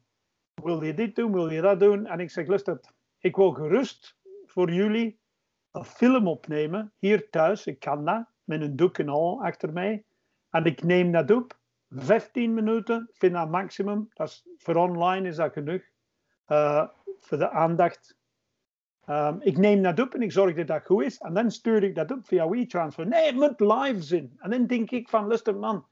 Wil 0.64 0.84
je 0.84 0.94
dit 0.94 1.16
doen? 1.16 1.32
Wil 1.32 1.50
je 1.50 1.62
dat 1.62 1.80
doen? 1.80 2.06
En 2.06 2.20
ik 2.20 2.30
zeg, 2.30 2.48
luister, 2.48 2.80
ik 3.20 3.36
wil 3.36 3.52
gerust 3.52 4.18
voor 4.46 4.72
jullie 4.72 5.20
een 5.72 5.86
film 5.86 6.28
opnemen. 6.28 6.94
Hier 6.98 7.30
thuis, 7.30 7.66
ik 7.66 7.80
kan 7.80 8.06
dat. 8.06 8.26
Met 8.44 8.62
een 8.62 8.76
doek 8.76 8.98
en 8.98 9.10
al 9.10 9.44
achter 9.44 9.74
mij. 9.74 10.06
En 10.50 10.66
ik 10.66 10.84
neem 10.84 11.12
dat 11.12 11.32
op. 11.32 11.60
15 11.90 12.54
minuten, 12.54 13.08
ik 13.10 13.16
vind 13.18 13.34
dat 13.34 13.50
maximum. 13.50 14.10
Dat 14.14 14.28
is, 14.28 14.48
voor 14.58 14.76
online 14.76 15.28
is 15.28 15.36
dat 15.36 15.54
genoeg. 15.54 15.82
Eh, 16.46 16.88
voor 17.20 17.38
de 17.38 17.50
aandacht. 17.50 18.18
Ehm, 19.06 19.38
ik 19.40 19.58
neem 19.58 19.82
dat 19.82 20.00
op 20.00 20.14
en 20.14 20.22
ik 20.22 20.32
zorg 20.32 20.56
dat 20.56 20.68
dat 20.68 20.86
goed 20.86 21.04
is. 21.04 21.18
En 21.18 21.34
dan 21.34 21.52
stuur 21.52 21.84
ik 21.84 21.96
dat 21.96 22.12
op 22.12 22.28
via 22.28 22.50
WeTransfer. 22.50 23.08
Nee, 23.08 23.26
het 23.26 23.36
moet 23.36 23.60
live 23.60 24.02
zijn. 24.02 24.34
En 24.38 24.50
dan 24.50 24.68
denk 24.68 24.92
ik 24.92 25.10
van, 25.10 25.28
luister 25.28 25.56
man, 25.56 25.88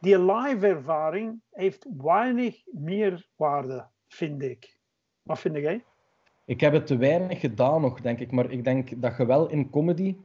die 0.00 0.18
live 0.18 0.66
ervaring 0.66 1.42
heeft 1.50 1.86
weinig 1.96 2.62
meer 2.66 3.28
waarde, 3.36 3.88
vind 4.08 4.42
ik. 4.42 4.78
Wat 5.22 5.38
vind 5.38 5.56
jij? 5.56 5.84
Ik 6.44 6.60
heb 6.60 6.72
het 6.72 6.86
te 6.86 6.96
weinig 6.96 7.40
gedaan 7.40 7.80
nog, 7.80 8.00
denk 8.00 8.20
ik. 8.20 8.30
Maar 8.30 8.50
ik 8.50 8.64
denk 8.64 9.02
dat 9.02 9.16
je 9.16 9.26
wel 9.26 9.50
in 9.50 9.70
comedy, 9.70 10.16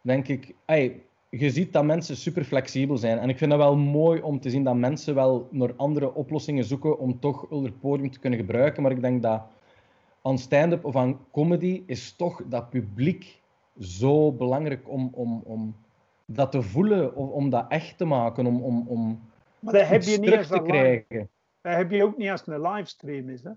denk 0.00 0.28
ik, 0.28 0.54
ey, 0.64 1.02
je 1.30 1.50
ziet 1.50 1.72
dat 1.72 1.84
mensen 1.84 2.16
super 2.16 2.44
flexibel 2.44 2.96
zijn. 2.96 3.18
En 3.18 3.28
ik 3.28 3.38
vind 3.38 3.50
dat 3.50 3.60
wel 3.60 3.76
mooi 3.76 4.20
om 4.20 4.40
te 4.40 4.50
zien 4.50 4.64
dat 4.64 4.76
mensen 4.76 5.14
wel 5.14 5.48
naar 5.50 5.74
andere 5.76 6.14
oplossingen 6.14 6.64
zoeken 6.64 6.98
om 6.98 7.20
toch 7.20 7.46
hun 7.50 7.78
podium 7.78 8.10
te 8.10 8.18
kunnen 8.18 8.38
gebruiken. 8.38 8.82
Maar 8.82 8.92
ik 8.92 9.00
denk 9.00 9.22
dat 9.22 9.42
aan 10.22 10.38
stand-up 10.38 10.84
of 10.84 10.96
aan 10.96 11.18
comedy 11.32 11.82
is 11.86 12.12
toch 12.12 12.42
dat 12.46 12.70
publiek 12.70 13.40
zo 13.78 14.32
belangrijk 14.32 14.88
om, 14.90 15.10
om, 15.12 15.40
om 15.44 15.76
dat 16.24 16.50
te 16.50 16.62
voelen, 16.62 17.16
of 17.16 17.30
om 17.30 17.50
dat 17.50 17.66
echt 17.68 17.98
te 17.98 18.04
maken, 18.04 18.46
om, 18.46 18.62
om, 18.62 18.88
om 18.88 19.20
Maar 19.60 19.72
dat 19.72 19.88
heb 19.88 20.02
je 20.02 20.18
niet 20.18 20.30
terug 20.30 20.46
te 20.46 20.62
krijgen. 20.62 21.30
Dat 21.60 21.74
heb 21.74 21.90
je 21.90 22.04
ook 22.04 22.16
niet 22.16 22.30
als 22.30 22.40
het 22.40 22.48
een 22.48 22.60
livestream 22.60 23.28
is. 23.28 23.42
Hè? 23.42 23.50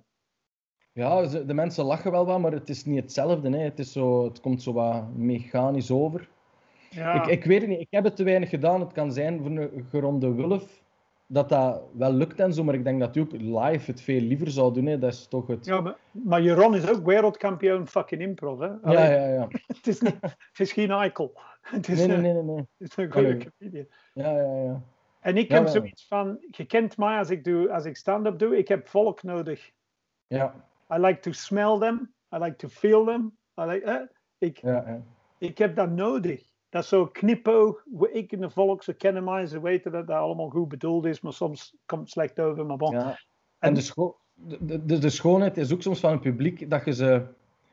Ja, 0.99 1.25
de 1.25 1.53
mensen 1.53 1.85
lachen 1.85 2.11
wel 2.11 2.25
wat, 2.25 2.39
maar 2.39 2.51
het 2.51 2.69
is 2.69 2.85
niet 2.85 3.01
hetzelfde. 3.01 3.49
Hè. 3.49 3.63
Het, 3.63 3.79
is 3.79 3.91
zo, 3.91 4.23
het 4.23 4.39
komt 4.39 4.61
zo 4.61 4.73
wat 4.73 5.03
mechanisch 5.15 5.91
over. 5.91 6.29
Ja. 6.89 7.23
Ik, 7.23 7.25
ik 7.25 7.43
weet 7.43 7.61
het 7.61 7.69
niet, 7.69 7.79
ik 7.79 7.87
heb 7.89 8.03
het 8.03 8.15
te 8.15 8.23
weinig 8.23 8.49
gedaan. 8.49 8.79
Het 8.79 8.91
kan 8.91 9.11
zijn 9.11 9.41
voor 9.41 9.51
een 9.51 9.85
geronde 9.89 10.33
Wulf 10.33 10.81
dat 11.31 11.49
dat 11.49 11.81
wel 11.93 12.13
lukt 12.13 12.39
en 12.39 12.53
zo, 12.53 12.63
maar 12.63 12.73
ik 12.73 12.83
denk 12.83 12.99
dat 12.99 13.15
hij 13.15 13.23
ook 13.23 13.31
live 13.31 13.91
het 13.91 14.01
veel 14.01 14.21
liever 14.21 14.51
zou 14.51 14.73
doen. 14.73 14.85
Hè. 14.85 14.97
Dat 14.97 15.13
is 15.13 15.27
toch 15.27 15.47
het... 15.47 15.65
ja, 15.65 15.81
maar, 15.81 15.97
maar 16.11 16.41
Jeroen 16.41 16.75
is 16.75 16.89
ook 16.89 17.05
wereldkampioen 17.05 17.87
fucking 17.87 18.21
improv. 18.21 18.59
Hè? 18.59 18.65
ja, 18.65 18.79
Allee, 18.81 19.09
ja. 19.09 19.27
ja. 19.27 19.47
Het, 19.67 19.87
is 19.87 20.01
niet, 20.01 20.17
het 20.21 20.59
is 20.59 20.71
geen 20.71 20.91
eikel. 20.91 21.33
Het 21.61 21.87
is, 21.87 21.97
Nee, 22.05 22.17
nee, 22.17 22.33
nee, 22.33 22.43
nee. 22.43 22.57
het 22.57 22.89
is 22.89 22.97
een 22.97 23.11
goede 23.11 23.37
comedian. 23.57 23.87
Ja, 24.13 24.31
ja, 24.31 24.63
ja. 24.63 24.81
En 25.19 25.37
ik 25.37 25.49
Ja, 25.49 25.55
heb 25.55 25.67
zoiets 25.67 26.07
van, 26.07 26.37
je 26.51 26.65
kent 26.65 26.97
mij 26.97 27.17
als 27.17 27.29
ik, 27.29 27.43
doe, 27.43 27.71
als 27.71 27.85
ik 27.85 27.97
stand-up 27.97 28.39
doe, 28.39 28.57
ik 28.57 28.67
heb 28.67 28.87
volk 28.87 29.23
nodig. 29.23 29.71
Ja, 30.27 30.68
I 30.93 30.97
like 30.97 31.19
to 31.19 31.31
smell 31.31 31.79
them, 31.79 32.13
I 32.33 32.37
like 32.37 32.55
to 32.55 32.67
feel 32.67 33.05
them. 33.05 33.37
I 33.59 33.65
like, 33.65 33.85
eh, 33.85 34.01
ik, 34.37 34.57
ja, 34.57 34.83
ja. 34.87 35.01
ik 35.37 35.57
heb 35.57 35.75
dat 35.75 35.89
nodig. 35.89 36.47
Dat 36.69 36.83
is 36.83 36.89
zo'n 36.89 37.11
knipoog. 37.11 37.83
Ik 38.11 38.31
in 38.31 38.41
de 38.41 38.49
volk, 38.49 38.83
ze 38.83 38.93
kennen 38.93 39.23
mij, 39.23 39.45
ze 39.45 39.61
weten 39.61 39.91
dat 39.91 40.07
dat 40.07 40.17
allemaal 40.17 40.49
goed 40.49 40.67
bedoeld 40.67 41.05
is, 41.05 41.21
maar 41.21 41.33
soms 41.33 41.75
komt 41.85 42.01
het 42.01 42.09
slecht 42.09 42.39
over. 42.39 42.65
Maar 42.65 42.77
bon. 42.77 42.91
Ja. 42.91 43.19
En 43.59 43.73
de, 43.73 43.81
scho 43.81 44.17
de, 44.33 44.85
de, 44.85 44.97
de 44.97 45.09
schoonheid 45.09 45.57
is 45.57 45.73
ook 45.73 45.81
soms 45.81 45.99
van 45.99 46.11
het 46.11 46.21
publiek 46.21 46.69
dat 46.69 46.85
je 46.85 46.93
ze... 46.93 47.25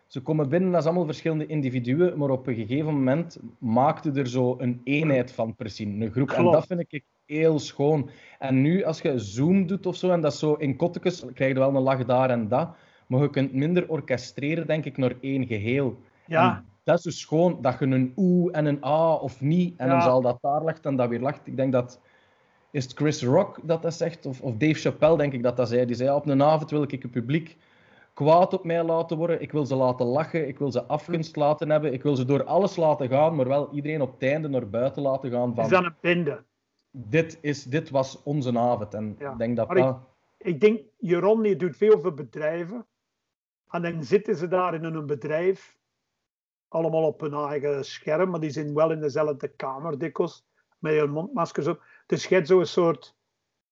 Ze 0.07 0.21
komen 0.21 0.49
binnen 0.49 0.75
als 0.75 0.85
allemaal 0.85 1.05
verschillende 1.05 1.47
individuen, 1.47 2.19
maar 2.19 2.31
op 2.31 2.47
een 2.47 2.55
gegeven 2.55 2.95
moment 2.95 3.39
maakte 3.59 4.13
er 4.13 4.29
zo 4.29 4.55
een 4.59 4.81
eenheid 4.85 5.33
van 5.33 5.55
precies, 5.55 5.87
een 5.87 6.11
groep. 6.11 6.31
En 6.31 6.35
Klopt. 6.37 6.53
dat 6.53 6.67
vind 6.67 6.81
ik 6.89 7.05
heel 7.25 7.59
schoon. 7.59 8.11
En 8.39 8.61
nu, 8.63 8.85
als 8.85 9.01
je 9.01 9.19
Zoom 9.19 9.67
doet 9.67 9.87
of 9.87 9.97
zo, 9.97 10.11
en 10.11 10.21
dat 10.21 10.33
is 10.33 10.39
zo 10.39 10.55
in 10.55 10.77
kottekes, 10.77 11.25
krijg 11.35 11.53
je 11.53 11.59
wel 11.59 11.75
een 11.75 11.83
lach 11.83 12.05
daar 12.05 12.31
en 12.31 12.49
dat, 12.49 12.77
maar 13.07 13.21
je 13.23 13.31
kunt 13.31 13.53
minder 13.53 13.89
orchestreren, 13.89 14.67
denk 14.67 14.85
ik, 14.85 14.97
naar 14.97 15.15
één 15.21 15.47
geheel. 15.47 15.97
Ja, 16.27 16.57
En 16.57 16.65
dat 16.85 16.97
is 16.99 17.03
dus 17.03 17.25
gewoon 17.25 17.59
dat 17.63 17.79
je 17.79 17.85
een 17.87 18.13
oe 18.17 18.53
en 18.53 18.67
een 18.67 18.85
a 18.85 19.15
of 19.15 19.41
niet, 19.41 19.75
en 19.79 19.87
Ja. 19.87 19.93
dan 19.93 20.03
zal 20.03 20.21
dat 20.21 20.39
daar 20.41 20.63
lacht 20.63 20.87
en 20.87 20.97
dat 20.97 21.09
weer 21.09 21.21
lacht. 21.21 21.47
Ik 21.47 21.57
denk 21.57 21.73
dat... 21.73 22.01
Is 22.71 22.85
het 22.85 22.93
Chris 22.95 23.23
Rock 23.23 23.59
dat 23.63 23.83
dat 23.83 23.95
zegt? 23.95 24.27
Of, 24.27 24.41
of 24.41 24.57
Dave 24.57 24.75
Chappelle, 24.75 25.17
denk 25.17 25.33
ik 25.33 25.43
dat 25.43 25.57
dat 25.57 25.69
zei. 25.69 25.87
Die 25.87 25.97
zei, 25.97 26.11
op 26.11 26.27
een 26.27 26.43
avond 26.43 26.71
wil 26.71 26.83
ik 26.83 26.91
het 27.03 27.11
publiek 27.11 27.57
kwaad 28.15 28.53
op 28.53 28.65
mij 28.65 28.83
laten 28.85 29.17
worden. 29.17 29.43
Ik 29.43 29.53
wil 29.53 29.67
ze 29.67 29.75
laten 29.75 30.07
lachen. 30.07 30.49
Ik 30.49 30.59
wil 30.59 30.73
ze 30.73 30.85
afgunst 30.85 31.37
laten 31.37 31.71
hebben. 31.71 31.93
Ik 31.93 32.03
wil 32.03 32.17
ze 32.17 32.25
door 32.25 32.45
alles 32.45 32.77
laten 32.77 33.09
gaan, 33.09 33.35
maar 33.35 33.49
wel 33.49 33.69
iedereen 33.73 34.01
op 34.03 34.13
het 34.13 34.23
einde 34.31 34.49
naar 34.49 34.69
buiten 34.69 35.03
laten 35.03 35.31
gaan 35.31 35.49
is 35.49 35.55
van... 35.55 35.69
dan 35.69 35.85
een 35.85 35.95
binde. 36.01 36.43
Dit, 36.91 37.39
is, 37.41 37.65
dit 37.65 37.91
was 37.91 38.23
onze 38.23 38.59
avond. 38.59 38.95
En 38.95 39.17
Ja. 39.19 39.33
ik 39.33 39.39
denk 39.39 39.57
dat 39.57 39.69
Maar 39.69 39.77
ik- 39.77 39.83
dat... 39.83 39.99
Ik 40.39 40.61
denk, 40.61 40.81
Jeroen 40.99 41.43
die 41.43 41.57
doet 41.57 41.77
veel 41.77 42.01
voor 42.01 42.15
bedrijven. 42.15 42.87
En 43.77 43.93
dan 43.93 44.05
zitten 44.05 44.37
ze 44.37 44.49
daar 44.49 44.75
in 44.75 44.85
een 44.85 45.07
bedrijf, 45.07 45.79
allemaal 46.69 47.07
op 47.07 47.21
hun 47.21 47.35
eigen 47.35 47.85
scherm, 47.85 48.31
maar 48.31 48.41
die 48.41 48.51
zijn 48.51 48.75
wel 48.75 48.91
in 48.91 49.01
dezelfde 49.01 49.49
kamer 49.49 49.99
dikwijls, 49.99 50.45
met 50.79 50.95
hun 50.99 51.11
mondmaskers 51.11 51.67
op. 51.67 51.83
Dus 52.07 52.27
je 52.27 52.35
hebt 52.35 52.47
zo'n 52.47 52.65
soort 52.67 53.15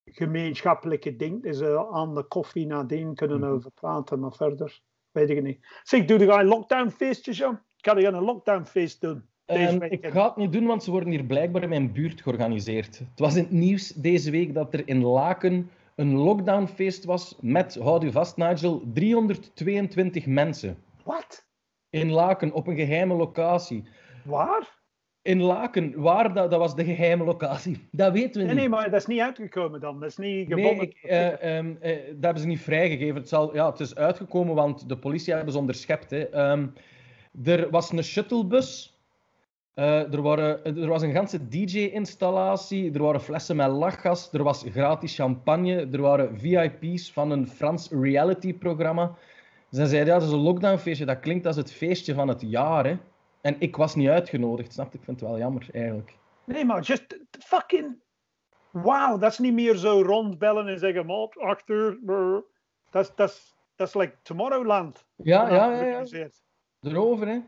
gemeenschappelijke 0.05 1.17
ding, 1.17 1.43
dat 1.43 1.57
ze 1.57 1.89
aan 1.91 2.15
de 2.15 2.23
koffie 2.23 2.67
nadien 2.67 3.15
kunnen 3.15 3.39
Mhm. 3.41 3.49
over 3.49 3.71
praten, 3.71 4.21
maar 4.21 4.33
verder 4.33 4.81
weet 5.11 5.31
ik 5.31 5.37
het 5.37 5.45
niet. 5.45 5.67
Zeg, 5.83 6.05
doe 6.05 6.19
je 6.19 6.33
een 6.33 6.45
lockdown 6.47 6.89
feestje, 6.91 7.33
Jean? 7.33 7.55
Ik 7.55 7.91
ga 7.91 7.99
je 7.99 8.07
een 8.07 8.23
lockdown 8.23 8.65
feest 8.65 9.01
doen. 9.01 9.29
Ehm, 9.45 9.83
ik 9.83 10.07
ga 10.07 10.27
het 10.27 10.37
niet 10.37 10.53
doen, 10.53 10.67
want 10.67 10.83
ze 10.83 10.91
worden 10.91 11.11
hier 11.11 11.25
blijkbaar 11.25 11.63
in 11.63 11.69
mijn 11.69 11.93
buurt 11.93 12.23
georganiseerd. 12.23 12.99
Het 12.99 13.19
was 13.19 13.37
in 13.37 13.43
het 13.43 13.53
nieuws 13.53 13.89
deze 13.89 14.31
week 14.31 14.55
dat 14.55 14.75
er 14.75 14.89
in 14.89 15.03
Laken 15.03 15.71
een 15.95 16.15
lockdownfeest 16.17 17.05
was 17.05 17.37
met, 17.41 17.75
houd 17.75 18.05
u 18.05 18.13
vast 18.13 18.37
Nigel, 18.37 18.83
322 18.95 20.27
mensen. 20.27 20.77
Wat? 21.05 21.47
In 21.91 22.11
Laken, 22.11 22.53
op 22.53 22.67
een 22.67 22.77
geheime 22.77 23.15
locatie. 23.15 23.85
Waar? 24.25 24.83
In 25.23 25.41
Laken, 25.43 26.01
waar, 26.01 26.35
dat, 26.35 26.51
dat 26.51 26.59
was 26.59 26.75
de 26.77 26.85
geheime 26.85 27.25
locatie. 27.25 27.89
Dat 27.91 28.13
weten 28.13 28.31
we 28.33 28.39
Nee, 28.39 28.47
niet. 28.47 28.57
nee, 28.57 28.69
maar 28.69 28.91
dat 28.91 29.01
is 29.01 29.07
niet 29.07 29.21
uitgekomen 29.21 29.81
dan. 29.81 30.01
Dat 30.01 30.09
is 30.11 30.17
niet 30.17 30.49
Nee, 30.49 30.63
gewonnen. 30.63 30.83
ik, 30.85 30.95
eh, 31.03 31.57
ehm, 31.59 31.75
eh, 31.81 31.97
dat 32.07 32.25
hebben 32.25 32.43
ze 32.43 32.47
niet 32.49 32.61
vrijgegeven. 32.61 33.15
Het, 33.15 33.29
zal, 33.29 33.55
ja, 33.55 33.71
het 33.71 33.81
is 33.81 33.95
uitgekomen, 33.95 34.55
want 34.55 34.89
de 34.89 34.99
politie 34.99 35.35
hebben 35.35 35.53
ze 35.53 35.59
onderschept. 35.59 36.11
Hè. 36.11 36.29
Ehm, 36.29 36.67
er 37.45 37.71
was 37.71 37.93
een 37.93 38.05
shuttlebus. 38.05 38.94
Eh, 39.75 40.13
er, 40.13 40.23
waren, 40.23 40.65
er 40.65 40.89
was 40.89 41.03
een 41.03 41.13
ganse 41.13 41.49
DJ-installatie. 41.49 42.93
Er 42.93 43.03
waren 43.03 43.21
flessen 43.21 43.57
met 43.57 43.71
lachgas. 43.71 44.33
Er 44.33 44.43
was 44.43 44.65
gratis 44.69 45.15
champagne. 45.15 45.89
Er 45.93 46.01
waren 46.01 46.39
VIP's 46.41 47.13
van 47.13 47.31
een 47.31 47.49
Frans 47.49 47.91
reality-programma. 47.91 49.17
Ze 49.71 49.87
zeiden, 49.87 50.13
ja, 50.13 50.19
dat 50.19 50.29
is 50.29 50.35
een 50.35 50.43
lockdownfeestje. 50.43 51.05
Dat 51.05 51.21
klinkt 51.21 51.47
als 51.47 51.57
het 51.57 51.73
feestje 51.73 52.15
van 52.15 52.29
het 52.29 52.41
jaar. 52.41 52.87
Hè. 52.87 52.97
En 53.41 53.57
ik 53.59 53.77
was 53.77 53.95
niet 53.95 54.09
uitgenodigd, 54.09 54.73
snap 54.73 54.93
je? 54.93 54.99
Ik 54.99 55.05
vind 55.05 55.21
het 55.21 55.29
wel 55.29 55.39
jammer, 55.39 55.69
eigenlijk. 55.73 56.17
Nee, 56.45 56.65
maar 56.65 56.83
just 56.83 57.19
fucking. 57.31 58.03
Wauw, 58.71 59.19
dat 59.19 59.33
is 59.33 59.39
niet 59.39 59.55
meer 59.55 59.77
zo 59.77 60.03
rondbellen 60.03 60.69
en 60.69 60.79
zeggen: 60.79 61.07
Maat, 61.07 61.39
achter. 61.39 61.99
brr." 62.05 62.45
Dat 62.91 63.31
is, 63.77 63.95
like 63.95 64.15
Tomorrowland. 64.23 65.05
Ja, 65.17 65.49
ja, 65.49 65.73
ja. 65.73 66.05
ja. 66.05 66.29
Erover, 66.81 67.27
hè. 67.29 67.39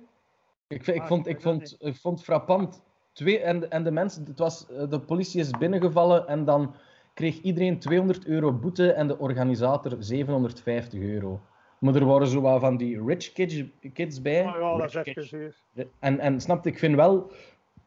Ik, 0.68 0.86
ik, 0.86 1.00
Ah, 1.00 1.06
vond, 1.06 1.26
ik 1.26 1.40
vond, 1.40 1.76
ik 1.78 1.96
vond 1.96 2.16
het 2.16 2.24
frappant. 2.24 2.82
Twee, 3.12 3.38
en, 3.38 3.70
en 3.70 3.84
de 3.84 3.90
mensen, 3.90 4.24
het 4.24 4.38
was, 4.38 4.66
eh, 4.70 4.90
de 4.90 5.00
politie 5.00 5.40
is 5.40 5.50
binnengevallen 5.50 6.26
en 6.28 6.44
dan 6.44 6.74
kreeg 7.14 7.40
iedereen 7.40 7.78
200 7.78 8.26
euro 8.26 8.52
boete 8.52 8.92
en 8.92 9.06
de 9.06 9.18
organisator 9.18 9.96
750 9.98 11.00
euro. 11.00 11.40
Maar 11.80 11.94
er 11.94 12.04
waren 12.04 12.26
zo 12.26 12.40
wat 12.40 12.60
van 12.60 12.76
die 12.76 13.04
rich 13.04 13.32
kids, 13.32 13.62
kids 13.92 14.22
bij. 14.22 14.44
Maar 14.44 14.60
ja, 14.60 14.76
dat 14.76 15.06
is 15.06 15.32
even. 15.32 15.52
En, 15.98 16.18
en 16.18 16.40
snap 16.40 16.66
ik 16.66 16.78
vind 16.78 16.94
wel, 16.94 17.30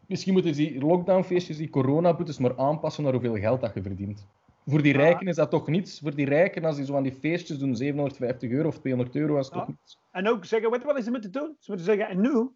misschien 0.07 0.33
moeten 0.33 0.55
ze 0.55 0.61
die 0.61 0.79
lockdownfeestjes, 0.85 1.57
die 1.57 1.69
coronaboetes, 1.69 2.37
maar 2.37 2.57
aanpassen 2.57 3.03
naar 3.03 3.13
hoeveel 3.13 3.35
geld 3.35 3.61
dat 3.61 3.73
je 3.73 3.81
verdient. 3.81 4.27
Voor 4.65 4.81
die 4.81 4.93
Ja. 4.93 4.99
rijken 4.99 5.27
is 5.27 5.35
dat 5.35 5.49
toch 5.49 5.67
niets. 5.67 5.99
Voor 5.99 6.15
die 6.15 6.25
rijken, 6.25 6.65
als 6.65 6.75
die 6.75 6.85
zo 6.85 6.95
aan 6.95 7.03
die 7.03 7.13
feestjes 7.19 7.57
doen, 7.57 7.75
750 7.75 8.49
euro 8.49 8.67
of 8.67 8.79
200 8.79 9.15
euro, 9.15 9.37
is 9.37 9.47
Ja. 9.47 9.53
toch 9.53 9.67
niets. 9.67 9.97
En 10.11 10.27
ook 10.29 10.45
zeggen: 10.45 10.71
Weet 10.71 10.81
je 10.81 10.87
wat 10.87 11.03
ze 11.03 11.11
moeten 11.11 11.31
doen? 11.31 11.55
Ze 11.59 11.71
moeten 11.71 11.85
zeggen: 11.85 12.07
En 12.09 12.21
nu 12.21 12.49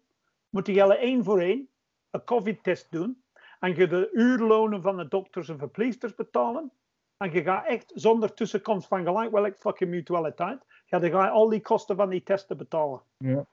moeten 0.54 0.72
jullie 0.72 0.96
één 0.96 1.24
voor 1.24 1.40
één 1.40 1.68
een 2.10 2.24
COVID-test 2.24 2.86
doen. 2.90 3.22
En 3.60 3.76
je 3.76 3.86
de 3.86 4.08
uurlonen 4.12 4.82
van 4.82 4.96
de 4.96 5.08
dokters 5.08 5.48
en 5.48 5.58
verpleegsters 5.58 6.14
betalen. 6.14 6.72
En 7.16 7.32
je 7.32 7.42
gaat 7.42 7.66
echt 7.66 7.92
zonder 7.94 8.34
tussenkomst 8.34 8.88
van 8.88 9.04
gelijk 9.04 9.30
welke 9.30 9.56
fucking 9.58 9.90
mutualiteit. 9.90 10.58
Ja, 10.86 10.98
dan 10.98 11.10
ga 11.10 11.24
je 11.24 11.30
al 11.30 11.48
die 11.48 11.60
kosten 11.60 11.96
van 11.96 12.08
die 12.08 12.22
testen 12.22 12.56
betalen. 12.56 13.00
Ja. 13.18 13.46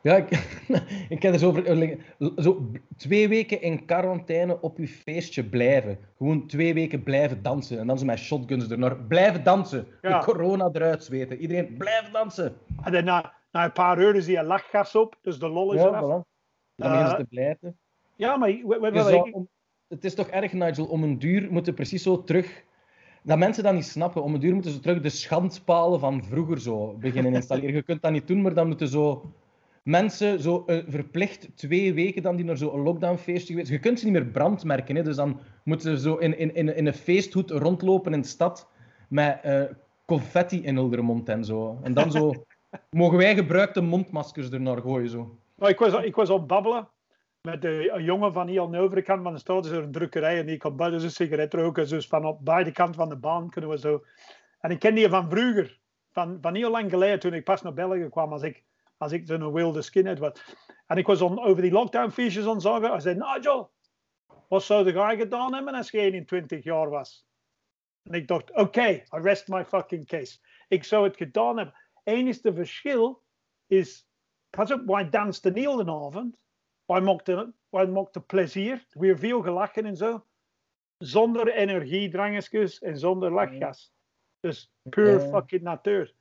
Ja, 0.00 0.16
ik, 0.16 0.30
ik 1.16 1.22
heb 1.22 1.32
er 1.32 1.38
zo 1.38 1.48
over. 1.48 1.98
Zo 2.36 2.70
twee 2.96 3.28
weken 3.28 3.62
in 3.62 3.84
quarantaine 3.84 4.60
op 4.60 4.78
je 4.78 4.88
feestje 4.88 5.44
blijven. 5.44 5.98
Gewoon 6.16 6.46
twee 6.46 6.74
weken 6.74 7.02
blijven 7.02 7.42
dansen. 7.42 7.78
En 7.78 7.86
dan 7.86 7.98
zo 7.98 8.04
met 8.04 8.18
shotguns 8.18 8.70
ernaar. 8.70 8.96
Blijven 8.96 9.44
dansen. 9.44 9.86
Ja. 10.02 10.18
De 10.18 10.24
corona 10.24 10.70
eruit 10.72 11.04
zweten. 11.04 11.38
Iedereen 11.38 11.76
blijven 11.76 12.12
dansen. 12.12 12.56
En 12.82 12.92
dan 12.92 13.30
na, 13.56 13.64
een 13.64 13.72
paar 13.72 13.98
uur 14.00 14.14
is 14.16 14.24
die 14.26 14.42
lachgas 14.42 14.94
op, 14.94 15.18
dus 15.22 15.38
de 15.38 15.48
lol 15.48 15.72
is 15.72 15.80
Ja, 15.80 15.86
eraf. 15.88 16.02
voilà. 16.02 16.28
Dan 16.76 16.90
ze 17.06 17.12
Eh, 17.12 17.14
te 17.14 17.24
blijten. 17.24 17.78
Ja, 18.16 18.36
maar 18.36 18.48
we, 18.48 18.64
we, 18.80 18.86
Je 18.86 18.90
we- 18.92 18.98
zou 19.02 19.28
ik- 19.28 19.34
om- 19.34 19.48
het 19.88 20.04
is 20.04 20.14
toch 20.14 20.28
erg, 20.28 20.52
Nigel, 20.52 20.86
om 20.86 21.02
een 21.02 21.18
duur 21.18 21.52
moeten 21.52 21.74
precies 21.74 22.02
zo 22.02 22.24
terug. 22.24 22.64
Dat 23.22 23.38
mensen 23.38 23.62
dat 23.64 23.74
niet 23.74 23.84
snappen. 23.84 24.22
Om 24.22 24.34
een 24.34 24.40
duur 24.40 24.52
moeten 24.54 24.70
ze 24.70 24.80
terug 24.80 25.00
de 25.00 25.08
schandpalen 25.08 26.00
van 26.00 26.24
vroeger 26.24 26.60
zo 26.60 26.96
beginnen 27.00 27.34
installeren. 27.40 27.74
Je 27.74 27.82
kunt 27.82 28.02
dat 28.02 28.12
niet 28.12 28.26
doen, 28.26 28.42
maar 28.42 28.54
dan 28.54 28.66
moeten 28.66 28.88
zo 28.88 29.32
mensen 29.82 30.40
zo 30.40 30.62
eh, 30.66 30.78
verplicht 30.88 31.48
twee 31.56 31.94
weken 31.94 32.22
dan 32.22 32.36
die 32.36 32.44
naar 32.44 32.56
zo'n 32.56 32.80
lockdownfeestje 32.80 33.52
geweest. 33.52 33.70
Je 33.70 33.78
kunt 33.78 33.98
ze 33.98 34.04
niet 34.04 34.14
meer 34.14 34.26
brandmerken, 34.26 34.96
hè, 34.96 35.02
dus 35.02 35.16
dan 35.16 35.40
moeten 35.64 35.96
ze 35.96 36.02
zo 36.08 36.14
in, 36.16 36.38
in, 36.38 36.54
in, 36.54 36.76
in 36.76 36.86
een 36.86 36.94
feesthoed 36.94 37.50
rondlopen 37.50 38.12
in 38.12 38.20
de 38.20 38.26
stad 38.26 38.68
met 39.08 39.40
eh, 39.42 39.62
confetti 40.06 40.62
in 40.62 40.76
hun 40.76 41.04
mond 41.04 41.28
en 41.28 41.44
zo. 41.44 41.78
En 41.82 41.94
dan 41.94 42.10
zo 42.12 42.32
mogen 42.90 43.18
wij 43.18 43.34
gebruikte 43.34 43.80
mondmaskers 43.80 44.50
ernaar 44.50 44.80
gooien 44.80 45.08
zo. 45.08 45.38
maar 45.54 45.70
ik, 45.70 45.78
was, 45.78 46.04
ik 46.04 46.14
was 46.14 46.30
op 46.30 46.48
babbelen 46.48 46.88
met 47.46 47.64
een 47.64 48.02
jongen 48.04 48.32
van 48.32 48.48
hier 48.48 48.60
aan 48.60 48.70
de 48.70 48.78
overkant 48.78 49.22
van 49.22 49.32
de 49.32 49.38
stad. 49.38 49.64
is 49.64 49.70
er 49.70 49.82
een 49.82 49.92
drukkerij 49.92 50.38
en 50.38 50.46
die 50.46 50.56
kan 50.56 50.76
buiten 50.76 51.00
zijn 51.00 51.12
sigaret 51.12 51.54
roken. 51.54 51.88
Dus 51.88 52.06
van 52.06 52.24
op 52.24 52.44
beide 52.44 52.72
kanten 52.72 52.94
van 52.94 53.08
de 53.08 53.16
baan 53.16 53.50
kunnen 53.50 53.70
we 53.70 53.78
zo. 53.78 54.04
En 54.60 54.70
ik 54.70 54.78
ken 54.78 54.94
die 54.94 55.08
van 55.08 55.30
vroeger, 55.30 55.80
van, 56.12 56.38
van 56.40 56.54
heel 56.54 56.70
lang 56.70 56.90
geleden, 56.90 57.18
toen 57.18 57.34
ik 57.34 57.44
pas 57.44 57.62
naar 57.62 57.72
België 57.72 58.08
kwam, 58.08 58.32
als 58.32 58.42
ik, 58.42 58.64
als 58.96 59.12
ik 59.12 59.26
zo'n 59.26 59.52
wilde 59.52 59.82
skinhead 59.82 60.18
was. 60.18 60.56
En 60.86 60.96
ik 60.96 61.06
was 61.06 61.22
over 61.22 61.62
die 61.62 61.72
lockdownfeestjes 61.72 62.46
aan 62.46 62.60
zeggen. 62.60 62.90
Hij 62.90 63.00
zei, 63.00 63.14
Nigel, 63.14 63.70
wat 64.48 64.62
zou 64.62 64.92
jij 64.92 65.16
gedaan 65.16 65.54
hebben 65.54 65.74
als 65.74 65.90
je 65.90 65.98
21 65.98 66.64
jaar 66.64 66.90
was? 66.90 67.26
En 68.02 68.12
ik 68.12 68.28
dacht, 68.28 68.54
oké, 68.54 68.88
I 68.88 69.04
rest 69.08 69.48
my 69.48 69.64
fucking 69.64 70.06
case. 70.06 70.38
Ik 70.68 70.84
zou 70.84 71.04
het 71.04 71.16
gedaan 71.16 71.56
hebben. 71.56 71.74
Enigste 72.06 72.54
verschil 72.54 73.22
is, 73.66 74.06
pas 74.50 74.72
op, 74.72 74.86
wij 74.86 75.10
dansten 75.10 75.54
heel 75.54 75.76
de 75.76 75.90
avond. 75.90 76.36
Wij 76.84 77.00
maakten, 77.00 77.54
wij 77.68 77.86
maakten 77.86 78.26
plezier. 78.26 78.86
Weer 78.90 79.18
veel 79.18 79.42
gelachen 79.42 79.84
en 79.84 79.96
zo. 79.96 80.24
Zonder 80.98 81.52
energiedrangetjes 81.52 82.78
en 82.78 82.98
zonder 82.98 83.32
lachgas. 83.32 83.92
Dus 84.40 84.72
puur 84.82 85.20
fucking 85.20 85.62
natuur. 85.62 86.14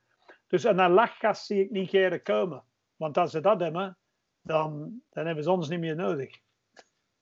Dus 0.48 0.64
en 0.64 0.78
dat 0.78 0.90
lachgas 0.90 1.46
zie 1.46 1.64
ik 1.64 1.72
niet 1.72 1.90
geren 1.90 2.22
komen. 2.22 2.64
Want 2.96 3.18
als 3.18 3.32
ze 3.32 3.40
dat 3.40 3.60
hebben, 3.60 3.98
dan, 4.42 5.02
dan 5.10 5.26
hebben 5.26 5.44
ze 5.44 5.52
ons 5.52 5.70
niet 5.70 5.80
meer 5.80 5.96
nodig. 5.96 6.40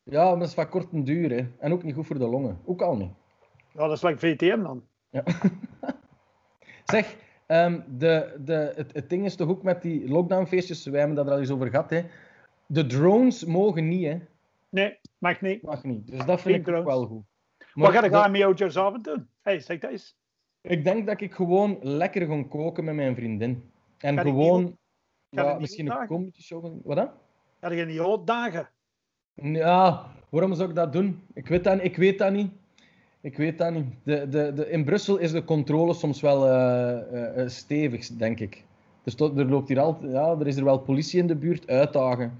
Ja, 0.03 0.29
maar 0.29 0.39
dat 0.39 0.48
is 0.48 0.53
van 0.53 0.70
korte 0.70 1.03
duur, 1.03 1.29
hè. 1.29 1.48
En 1.60 1.74
ook 1.74 1.84
niet 1.84 1.96
goed 1.96 2.08
voor 2.08 2.17
de 2.17 2.27
longen. 2.27 2.62
Ook 2.65 2.82
al 2.82 2.96
niet. 2.96 3.12
Ja, 3.74 3.88
dat 3.88 3.91
is 3.91 4.01
like 4.01 4.20
VTM 4.20 4.63
dan. 4.63 4.88
Ja. 5.10 5.24
zeg, 6.93 7.15
ehm, 7.53 7.79
de, 7.98 8.36
de, 8.45 8.74
het, 8.75 8.93
het 8.93 9.10
ding 9.10 9.25
is 9.25 9.36
toch 9.36 9.50
ook 9.50 9.63
met 9.63 9.81
die 9.81 10.07
lockdownfeestjes, 10.10 10.86
wij 10.86 11.00
hebben 11.00 11.15
dat 11.17 11.25
er 11.27 11.31
al 11.31 11.39
eens 11.39 11.50
over 11.50 11.69
gehad, 11.69 11.89
hè. 11.89 12.01
De 12.65 12.86
drones 12.86 13.45
mogen 13.45 13.88
niet, 13.88 14.05
hè. 14.05 14.19
Nee, 14.69 15.00
mag 15.17 15.41
niet. 15.41 15.62
Mag 15.62 15.83
niet. 15.83 16.07
Dus 16.07 16.25
dat 16.25 16.41
vind 16.41 16.65
Geen 16.65 16.74
ik 16.75 16.79
ook 16.79 16.86
wel 16.86 17.05
goed. 17.05 17.24
Wat 17.74 17.91
ga 17.91 18.03
je 18.03 18.10
dat- 18.10 18.31
met 18.31 18.43
oudjaarsavond 18.43 19.03
doen? 19.03 19.27
hey, 19.41 19.60
zeg 19.60 19.79
dat 19.79 19.91
eens. 19.91 20.15
Ik 20.62 20.83
denk 20.83 21.07
dat 21.07 21.22
ik 21.22 21.33
gewoon 21.33 21.77
lekker 21.81 22.27
ga 22.27 22.43
koken 22.43 22.83
met 22.83 22.95
mijn 22.95 23.15
vriendin. 23.15 23.72
En 23.98 24.15
Kan 24.15 24.25
ik 24.25 24.31
gewoon... 24.31 24.77
ja, 25.29 25.43
ik 25.43 25.51
niet 25.51 25.60
misschien 25.60 25.91
een 25.91 26.07
comedy 26.07 26.41
show. 26.41 26.79
Wat 26.83 26.95
dan? 26.95 27.10
Ga 27.62 27.72
je 27.72 27.86
niet 27.86 28.00
uitdagen? 28.00 28.69
Ja, 29.33 30.12
waarom 30.29 30.53
zou 30.53 30.69
ik 30.69 30.75
dat 30.75 30.93
doen? 30.93 31.22
Ik 31.33 31.48
weet 31.48 31.63
dat, 31.63 31.83
ik 31.83 31.95
weet 31.98 32.17
dat 32.17 32.31
niet. 32.31 32.51
Ik 33.24 33.38
weet 33.38 33.58
dat 33.58 33.74
niet. 33.74 33.86
De, 34.03 34.30
de, 34.30 34.53
de, 34.53 34.70
in 34.70 34.84
Brussel 34.84 35.18
is 35.18 35.32
de 35.32 35.44
controle 35.44 35.94
soms 35.94 36.22
wel 36.22 36.50
eh, 36.50 37.48
stevig, 37.48 38.08
denk 38.08 38.39
ik. 38.39 38.63
Dus 39.03 39.15
tot, 39.15 39.38
er, 39.38 39.46
loopt 39.46 39.68
hier 39.68 39.80
altijd, 39.80 40.12
ja, 40.12 40.36
er 40.39 40.48
is 40.48 40.56
er 40.56 40.63
wel 40.63 40.80
politie 40.80 41.20
in 41.20 41.27
de 41.27 41.36
buurt, 41.36 41.68
uitdagen. 41.68 42.39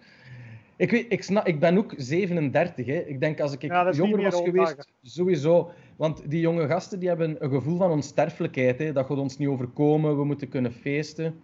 Ik, 0.76 0.92
weet, 0.92 1.06
ik, 1.10 1.24
snap, 1.24 1.48
ik 1.48 1.60
ben 1.60 1.78
ook 1.78 1.94
37. 1.98 2.86
Hè. 2.86 3.00
Ik 3.00 3.20
denk 3.20 3.40
als 3.40 3.54
ik 3.54 3.62
Ja, 3.62 3.92
jonger 3.92 4.22
was 4.22 4.42
geweest, 4.42 4.88
sowieso. 5.02 5.72
Want 5.96 6.30
die 6.30 6.40
jonge 6.40 6.68
gasten 6.68 7.00
die 7.00 7.08
hebben 7.10 7.44
een 7.44 7.50
gevoel 7.50 7.78
van 7.78 7.92
onsterfelijkheid. 7.92 8.80
Hè. 8.80 8.92
Dat 8.92 9.06
gaat 9.06 9.18
ons 9.18 9.38
niet 9.38 9.48
overkomen, 9.48 10.18
we 10.18 10.24
moeten 10.24 10.50
kunnen 10.50 10.74
feesten. 10.74 11.40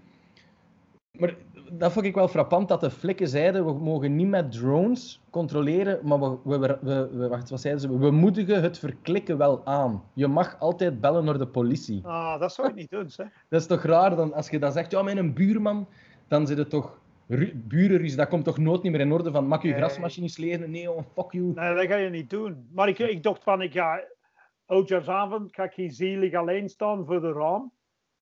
Maar 1.20 1.36
dat 1.74 1.92
vond 1.92 2.06
ik 2.06 2.16
wel 2.16 2.28
frappant 2.28 2.68
dat 2.68 2.82
de 2.82 2.90
flikken 2.92 3.28
zeiden: 3.28 3.66
we 3.66 3.74
mogen 3.74 4.16
niet 4.16 4.28
met 4.28 4.52
drones 4.52 5.22
controleren, 5.30 6.00
maar 6.08 6.20
we, 6.20 6.78
we, 6.82 7.10
we, 7.12 7.28
wacht, 7.28 7.50
wat 7.50 7.62
zeiden 7.62 7.82
ze? 7.82 7.98
We 7.98 8.12
moedigen 8.12 8.62
het 8.62 8.80
verklikken 8.80 9.38
wel 9.38 9.66
aan. 9.66 10.04
Je 10.14 10.28
mag 10.28 10.60
altijd 10.60 11.02
bellen 11.02 11.26
naar 11.26 11.38
de 11.38 11.48
politie. 11.48 12.02
Ah, 12.06 12.40
dat 12.40 12.54
zou 12.54 12.68
ik 12.68 12.76
niet 12.76 12.90
doen, 12.90 13.10
hè. 13.16 13.24
Dat 13.50 13.62
is 13.62 13.68
toch 13.68 13.84
raar 13.84 14.16
dan 14.16 14.34
als 14.34 14.50
je 14.50 14.60
dan 14.60 14.72
zegt: 14.72 14.92
ja, 14.92 15.02
mijn 15.04 15.34
buurman, 15.34 15.88
dan 16.28 16.48
zit 16.48 16.58
het 16.58 16.70
toch 16.70 17.00
ru- 17.28 17.54
burenruzie. 17.56 18.18
Dat 18.18 18.28
komt 18.28 18.46
toch 18.46 18.58
nooit 18.58 18.82
niet 18.84 18.92
meer 18.92 19.02
in 19.02 19.12
orde 19.12 19.32
van: 19.32 19.48
mag 19.48 19.62
je 19.62 19.68
je 19.68 19.74
Nee. 19.74 19.84
grasmachine 19.84 20.26
eens 20.26 20.38
leren? 20.38 20.72
Nee, 20.72 20.92
oh, 20.92 21.04
fuck 21.14 21.32
you. 21.32 21.46
Nee, 21.56 21.76
dat 21.76 21.86
ga 21.86 21.96
je 21.96 22.10
niet 22.10 22.30
doen. 22.30 22.68
Maar 22.74 22.88
ik, 22.88 23.00
ik 23.00 23.24
dacht 23.24 23.44
van, 23.44 23.62
ik 23.62 23.74
ga 23.74 24.00
oudjaarsavond 24.66 25.56
ga 25.56 25.64
ik 25.64 25.74
hier 25.74 25.92
zielig 25.92 26.34
alleen 26.34 26.70
staan 26.70 27.06
voor 27.06 27.22
de 27.22 27.32
raam. 27.32 27.72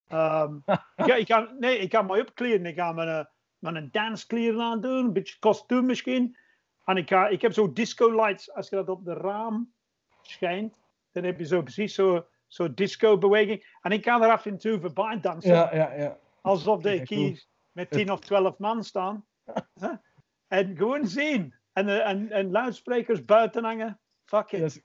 Ehm, 0.07 0.53
ik, 0.95 1.05
ik 1.05 1.27
ga, 1.27 1.51
nee, 1.59 1.77
ik 1.77 1.93
ga 1.93 2.01
mij 2.01 2.19
opkleden. 2.21 2.65
Ik 2.65 2.75
ga 2.75 2.91
mijn, 2.91 3.27
eh, 3.59 3.71
mijn 3.71 3.89
danskleren 3.91 4.61
aan 4.61 4.81
doen, 4.81 5.05
een 5.05 5.13
beetje 5.13 5.39
kostuum 5.39 5.85
misschien. 5.85 6.37
En 6.85 6.97
ik, 6.97 7.09
ga, 7.09 7.27
ik 7.27 7.41
heb 7.41 7.53
zo 7.53 7.73
disco 7.73 8.11
lights, 8.15 8.53
als 8.53 8.69
je 8.69 8.75
dat 8.75 8.89
op 8.89 9.05
de 9.05 9.13
raam 9.13 9.73
schijnt, 10.21 10.81
dan 11.11 11.23
heb 11.23 11.39
je 11.39 11.45
zo 11.45 11.61
precies 11.61 11.93
zo, 11.93 12.25
zo 12.47 12.73
disco 12.73 13.17
beweging. 13.17 13.77
En 13.81 13.91
ik 13.91 14.03
ga 14.03 14.21
er 14.21 14.31
af 14.31 14.45
en 14.45 14.57
toe 14.57 14.79
voorbij 14.79 15.19
dansen. 15.19 15.53
Ja, 15.53 15.75
ja, 15.75 15.93
ja. 15.93 16.17
Alsof 16.41 16.83
Ja, 16.83 17.03
cool. 17.03 17.19
hier 17.19 17.45
met 17.71 17.91
10 17.91 18.11
of 18.11 18.19
12 18.19 18.57
man 18.57 18.83
staan. 18.83 19.25
En 20.47 20.77
gewoon 20.77 21.07
zien. 21.07 21.53
En, 21.73 21.87
eh, 21.87 22.09
en, 22.09 22.31
en 22.31 22.51
luidsprekers 22.51 23.25
buiten 23.25 23.63
hangen. 23.63 23.99
Fuck 24.23 24.51
it. 24.51 24.83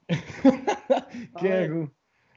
Kijk 1.32 1.70
goed. 1.70 1.90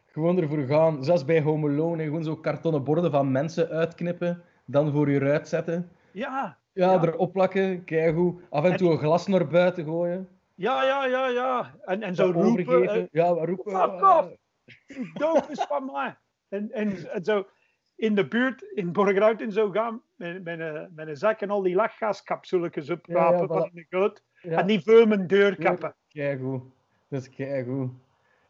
Gewoon 0.06 0.38
ervoor 0.38 0.66
gaan. 0.66 1.04
Zoals 1.04 1.26
bij 1.26 1.42
Home 1.42 1.70
Alone. 1.70 2.04
Gewoon 2.04 2.24
zo 2.24 2.36
kartonnen 2.36 2.84
borden 2.84 3.12
van 3.12 3.32
mensen 3.32 3.70
uitknippen. 3.70 4.44
Dan 4.66 4.92
voor 4.92 5.10
je 5.10 5.20
eruit 5.20 5.48
zetten. 5.48 5.92
Ja, 6.16 6.58
Ja, 6.74 6.92
Ja. 6.94 7.02
erop 7.02 7.32
plakken. 7.34 7.84
Kijk 7.84 8.16
goed. 8.16 8.42
Af 8.50 8.64
en 8.64 8.72
En- 8.72 8.78
toe 8.78 8.92
een 8.92 8.98
glas 8.98 9.28
naar 9.28 9.48
buiten 9.48 9.86
gooien. 9.86 10.28
ja, 10.56 10.84
ja, 10.84 11.06
ja, 11.06 11.28
ja. 11.28 11.76
En, 11.86 12.02
en 12.04 12.16
zo 12.16 12.32
roepen. 12.32 12.88
eh, 12.90 13.06
Ja, 13.12 13.28
roepen. 13.28 13.72
Fuck 13.72 13.92
eh, 14.02 14.18
off. 14.18 14.30
Die 14.88 15.12
doof 15.14 15.50
is 15.50 15.62
van 15.62 15.86
mij. 15.92 16.16
En, 16.50 16.72
en, 16.72 17.12
en 17.12 17.24
zo 17.30 17.48
in 17.96 18.16
de 18.16 18.28
buurt, 18.28 18.62
in 18.62 18.92
Borgerhout 18.92 19.42
en 19.42 19.52
zo 19.52 19.70
gaan. 19.70 20.02
Met, 20.16 20.44
met, 20.44 20.60
een, 20.60 20.92
met 20.96 21.08
een 21.08 21.18
zak 21.18 21.42
en 21.42 21.50
al 21.50 21.62
die 21.62 21.76
lachgascapsuletjes 21.76 22.90
oprapen 22.90 23.36
Ja, 23.36 23.42
ja, 23.42 23.48
van 23.48 23.70
voilà. 23.70 23.74
de. 23.90 24.22
Ja, 24.42 24.60
En 24.60 24.68
die 24.68 24.80
vermen 24.82 25.28
deurkappen. 25.28 25.96
Kijk 26.08 26.40
goed. 26.42 26.62
Dat 27.10 27.22
is 27.22 27.30
kijk 27.30 27.68
goed. 27.68 27.90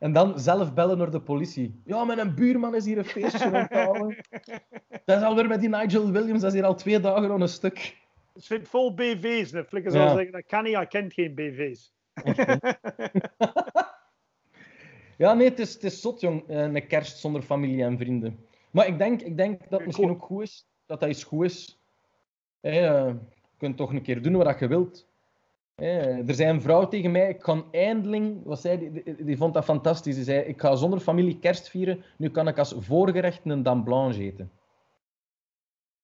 En 0.06 0.14
dan 0.14 0.40
zelf 0.40 0.74
bellen 0.74 0.98
naar 0.98 1.12
de 1.12 1.22
politie. 1.22 1.82
Ja, 1.86 2.04
mijn 2.04 2.36
buurman 2.36 2.76
is 2.76 2.86
hier 2.86 2.98
een 2.98 3.06
feestje 3.06 3.46
aan 3.46 3.54
het 3.54 3.72
houden. 3.74 4.18
Dat 5.06 5.18
is 5.18 5.24
alweer 5.24 5.48
met 5.48 5.60
die 5.60 5.70
Nigel 5.70 6.12
Williams. 6.12 6.42
Dat 6.42 6.50
is 6.54 6.60
hier 6.60 6.68
al 6.68 6.76
twee 6.76 7.00
dagen 7.00 7.32
aan 7.32 7.42
een 7.42 7.48
stuk. 7.48 7.98
Het 8.34 8.44
zit 8.44 8.68
vol 8.68 8.94
BV's. 8.94 9.52
De 9.52 9.66
flikker 9.66 9.94
Ja. 9.94 10.06
zal 10.08 10.16
zeggen, 10.16 10.32
dat 10.34 10.46
kan 10.46 10.64
niet, 10.64 10.76
hij 10.76 10.88
kent 10.88 11.14
geen 11.14 11.36
BV's. 11.36 11.94
Ja, 15.18 15.34
nee, 15.34 15.50
het 15.50 15.60
is, 15.60 15.74
het 15.74 15.84
is 15.84 16.02
zot, 16.02 16.22
jong. 16.22 16.48
eh, 16.48 16.62
Een 16.62 16.88
kerst 16.88 17.18
zonder 17.18 17.42
familie 17.42 17.84
en 17.84 17.98
vrienden. 17.98 18.46
Maar 18.72 18.88
ik 18.88 18.98
denk, 18.98 19.22
ik 19.22 19.38
denk 19.38 19.60
dat 19.62 19.70
het 19.80 19.86
misschien 19.86 20.10
ook 20.10 20.22
goed 20.24 20.42
is. 20.42 20.68
Dat 20.86 21.00
dat 21.00 21.10
iets 21.10 21.24
goed 21.24 21.46
is. 21.46 21.80
Eh, 22.62 22.74
je 22.74 23.16
kunt 23.58 23.78
toch 23.78 23.92
een 23.94 24.02
keer 24.02 24.22
doen 24.22 24.36
wat 24.36 24.60
je 24.60 24.68
wilt. 24.68 25.08
Hé, 25.76 26.24
er 26.28 26.34
zei 26.34 26.50
een 26.50 26.62
vrouw 26.62 26.88
tegen 26.88 27.12
mij, 27.12 27.30
ik 27.30 27.40
kan 27.40 27.68
eindelijk... 27.72 28.34
Wat 28.44 28.62
zei 28.62 28.78
die, 28.78 29.04
die, 29.04 29.24
die 29.24 29.38
vond 29.38 29.54
dat 29.54 29.64
fantastisch. 29.64 30.16
Die 30.16 30.24
zei, 30.24 30.40
ik 30.40 30.62
ga 30.62 30.76
zonder 30.76 31.00
familie 31.00 31.40
kerst 31.40 31.70
vieren. 31.70 32.04
Nu 32.18 32.30
kan 32.30 32.48
ik 32.48 32.58
als 32.58 32.76
voorgerecht 32.78 33.42
een 33.46 33.64
dame 33.64 33.84
blanche 33.84 34.22
eten. 34.22 34.52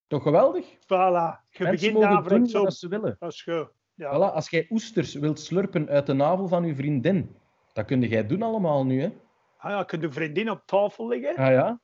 Toch 0.08 0.24
geweldig? 0.24 0.66
Voilà. 0.76 1.48
Je 1.50 1.64
Mensen 1.64 1.94
begint 1.94 2.30
doen 2.30 2.48
zo. 2.48 2.64
wat 2.64 2.74
ze 2.74 2.88
willen. 2.88 3.16
Dat 3.20 3.32
is 3.32 3.44
goed. 3.44 3.72
Ja. 3.94 4.16
Voilà, 4.16 4.34
als 4.34 4.50
jij 4.50 4.68
oesters 4.70 5.14
wilt 5.14 5.40
slurpen 5.40 5.90
uit 5.90 6.06
de 6.06 6.14
navel 6.14 6.48
van 6.48 6.66
je 6.66 6.76
vriendin, 6.76 7.36
dat 7.74 7.86
kun 7.86 8.02
jij 8.02 8.28
doen 8.28 8.42
allemaal 8.42 8.86
nu, 8.86 9.02
hè? 9.02 9.10
Ah, 9.58 9.72
ja, 9.72 9.84
kun 9.84 10.02
je 10.02 10.12
vriendin 10.12 10.50
op 10.50 10.62
tafel 10.66 11.08
liggen, 11.08 11.36
Ah 11.36 11.52
ja? 11.52 11.80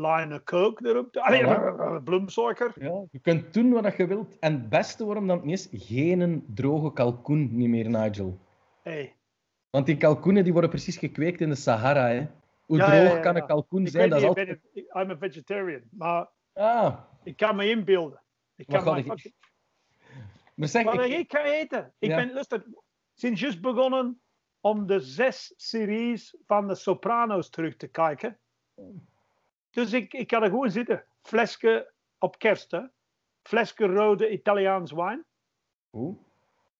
Line 0.00 0.42
coke 0.44 0.88
erop. 0.88 1.16
Allee, 1.16 1.44
Voilà. 1.44 2.02
bloemsuiker. 2.04 2.72
Ja, 2.80 3.04
je 3.10 3.18
kunt 3.18 3.54
doen 3.54 3.70
wat 3.72 3.96
je 3.96 4.06
wilt. 4.06 4.38
En 4.38 4.52
het 4.52 4.68
beste 4.68 5.04
waarom 5.04 5.26
dat 5.26 5.44
niet 5.44 5.68
is, 5.72 5.86
geen 5.86 6.44
droge 6.54 6.92
kalkoen 6.92 7.56
niet 7.56 7.68
meer, 7.68 7.88
Nigel. 7.90 8.38
Hey. 8.82 9.16
Want 9.70 9.86
die 9.86 9.96
kalkoenen 9.96 10.42
die 10.44 10.52
worden 10.52 10.70
precies 10.70 10.96
gekweekt 10.96 11.40
in 11.40 11.48
de 11.48 11.54
Sahara. 11.54 12.08
Hè. 12.08 12.26
Hoe 12.66 12.76
Ja, 12.76 12.84
droog 12.86 13.02
ja, 13.08 13.14
ja, 13.14 13.20
kan 13.20 13.34
ja. 13.34 13.40
een 13.40 13.46
kalkoen 13.46 13.82
Ik 13.82 13.88
zijn? 13.88 14.10
Dat 14.10 14.20
niet, 14.20 14.30
ik 14.30 14.36
altijd... 14.38 14.60
ben 14.72 14.84
een- 14.94 15.02
I'm 15.02 15.10
a 15.10 15.16
vegetarian, 15.18 15.82
maar 15.90 16.28
Ah, 16.54 16.98
ik 17.22 17.36
kan 17.36 17.56
me 17.56 17.68
inbeelden. 17.70 18.22
Ik 18.56 18.66
kan 18.66 18.84
me 18.84 18.98
ik- 18.98 19.32
maar 20.54 20.68
zeg, 20.68 20.84
Wat 20.84 21.00
ik... 21.04 21.12
ik 21.12 21.32
ga 21.32 21.44
eten. 21.44 21.92
Ik 21.98 22.08
Ja. 22.08 22.16
ben 22.16 22.32
luister, 22.32 22.64
sinds 23.14 23.40
juist 23.40 23.60
begonnen 23.60 24.20
om 24.60 24.86
de 24.86 25.00
zes 25.00 25.52
series 25.56 26.36
van 26.46 26.68
de 26.68 26.74
Sopranos 26.74 27.48
terug 27.50 27.76
te 27.76 27.86
kijken. 27.88 28.38
Dus 29.70 29.92
ik, 29.92 30.12
ik 30.12 30.30
ga 30.30 30.42
er 30.42 30.48
gewoon 30.48 30.70
zitten. 30.70 31.04
Flesje 31.22 31.92
op 32.18 32.38
kerst, 32.38 32.70
hè. 32.70 32.80
Flesje 33.42 33.86
rode 33.86 34.30
Italiaans 34.30 34.92
wijn. 34.92 35.24
Oeh. 35.92 36.16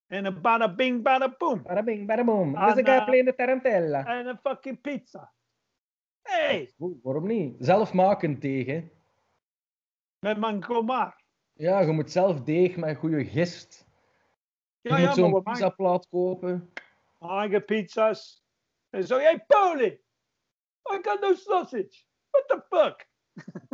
En 0.07 0.24
een 0.24 0.40
bada 0.40 0.74
bing, 0.74 1.03
bada 1.03 1.35
boom. 1.38 1.62
Bada 1.62 1.83
bing, 1.83 2.07
bada 2.07 2.24
boom. 2.24 2.57
Ah, 2.57 2.66
Dus 2.68 2.77
ik 2.77 2.87
nou. 2.87 3.01
alleen 3.01 3.24
de 3.24 3.35
tarantella. 3.35 4.07
En 4.07 4.27
een 4.27 4.38
fucking 4.38 4.81
pizza. 4.81 5.33
Hey, 6.22 6.72
waarom 7.03 7.27
niet? 7.27 7.57
Zelf 7.59 7.92
maken 7.92 8.38
tegen. 8.38 8.90
met 10.18 10.38
mijn 10.38 10.64
gomar. 10.64 11.22
Ja, 11.53 11.81
je 11.81 11.92
moet 11.92 12.11
zelf 12.11 12.40
deeg 12.42 12.77
met 12.77 12.96
goede 12.96 13.24
gist. 13.24 13.87
Je 14.81 14.88
Ja, 14.88 14.96
moet 14.96 15.05
ja, 15.07 15.12
zo'n 15.14 15.42
pizzaplaat 15.42 16.09
kopen. 16.09 16.72
eigen 17.18 17.64
pizza's. 17.64 18.44
En 18.90 19.05
zo, 19.07 19.18
hey, 19.18 19.44
Poli, 19.46 19.87
I 20.92 20.98
got 21.03 21.20
no 21.20 21.35
sausage. 21.35 22.05
What 22.30 22.48
the 22.48 22.62
fuck? 22.68 23.08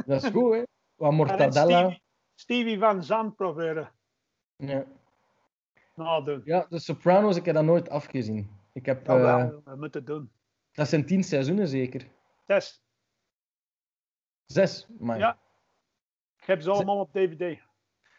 Dat 0.07 0.23
is 0.25 0.31
goed, 0.31 0.53
hè? 0.55 0.63
Wat 0.95 1.13
mortadella. 1.13 1.51
Stevie, 1.81 2.03
Stevie 2.35 2.79
van 2.79 3.03
Zandt 3.05 3.37
proberen 3.37 3.93
Ja. 4.57 4.85
nadoen. 5.95 6.43
ja, 6.45 6.67
de 6.69 6.79
Sopranos, 6.79 7.37
ik 7.37 7.45
heb 7.45 7.55
dat 7.55 7.65
nooit 7.65 7.89
afgezien. 7.89 8.51
Ik 8.73 8.87
heb, 8.87 9.07
Ja, 9.07 9.17
eh, 9.17 9.23
wel, 9.23 9.63
we 9.65 9.77
moeten 9.77 10.01
het 10.01 10.07
doen. 10.07 10.31
dat 10.73 10.89
zijn 10.89 11.07
tien 11.07 11.23
seizoenen 11.25 11.69
zeker. 11.69 12.07
Test. 12.47 12.83
Zes, 14.47 14.87
maar. 14.99 15.19
Ja. 15.19 15.39
Ik 16.41 16.45
heb 16.47 16.61
ze 16.61 16.71
allemaal 16.71 17.01
op 17.01 17.13
DVD. 17.13 17.61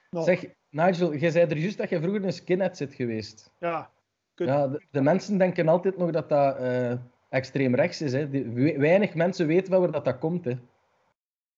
Zeg, 0.10 0.46
Nigel, 0.70 1.14
jij 1.16 1.30
zei 1.30 1.46
er 1.50 1.58
juist 1.58 1.78
dat 1.78 1.90
je 1.90 2.00
vroeger 2.02 2.24
een 2.24 2.34
skinhead 2.34 2.78
zit 2.78 2.94
geweest. 2.94 3.52
Ja. 3.60 3.92
Ja, 4.36 4.68
de, 4.68 4.86
de 4.92 5.02
mensen 5.02 5.38
denken 5.38 5.68
altijd 5.68 5.98
nog 5.98 6.12
dat 6.12 6.30
dat 6.30 6.58
eh, 6.58 6.94
extreem 7.36 7.76
rechts 7.76 8.02
is. 8.02 8.14
Hè. 8.14 8.30
Die- 8.30 8.78
weinig 8.78 9.14
mensen 9.14 9.48
weten 9.48 9.72
wel 9.72 9.80
waar 9.80 9.92
dat, 9.92 10.06
dat 10.06 10.20
komt. 10.20 10.46
Hè. 10.46 10.52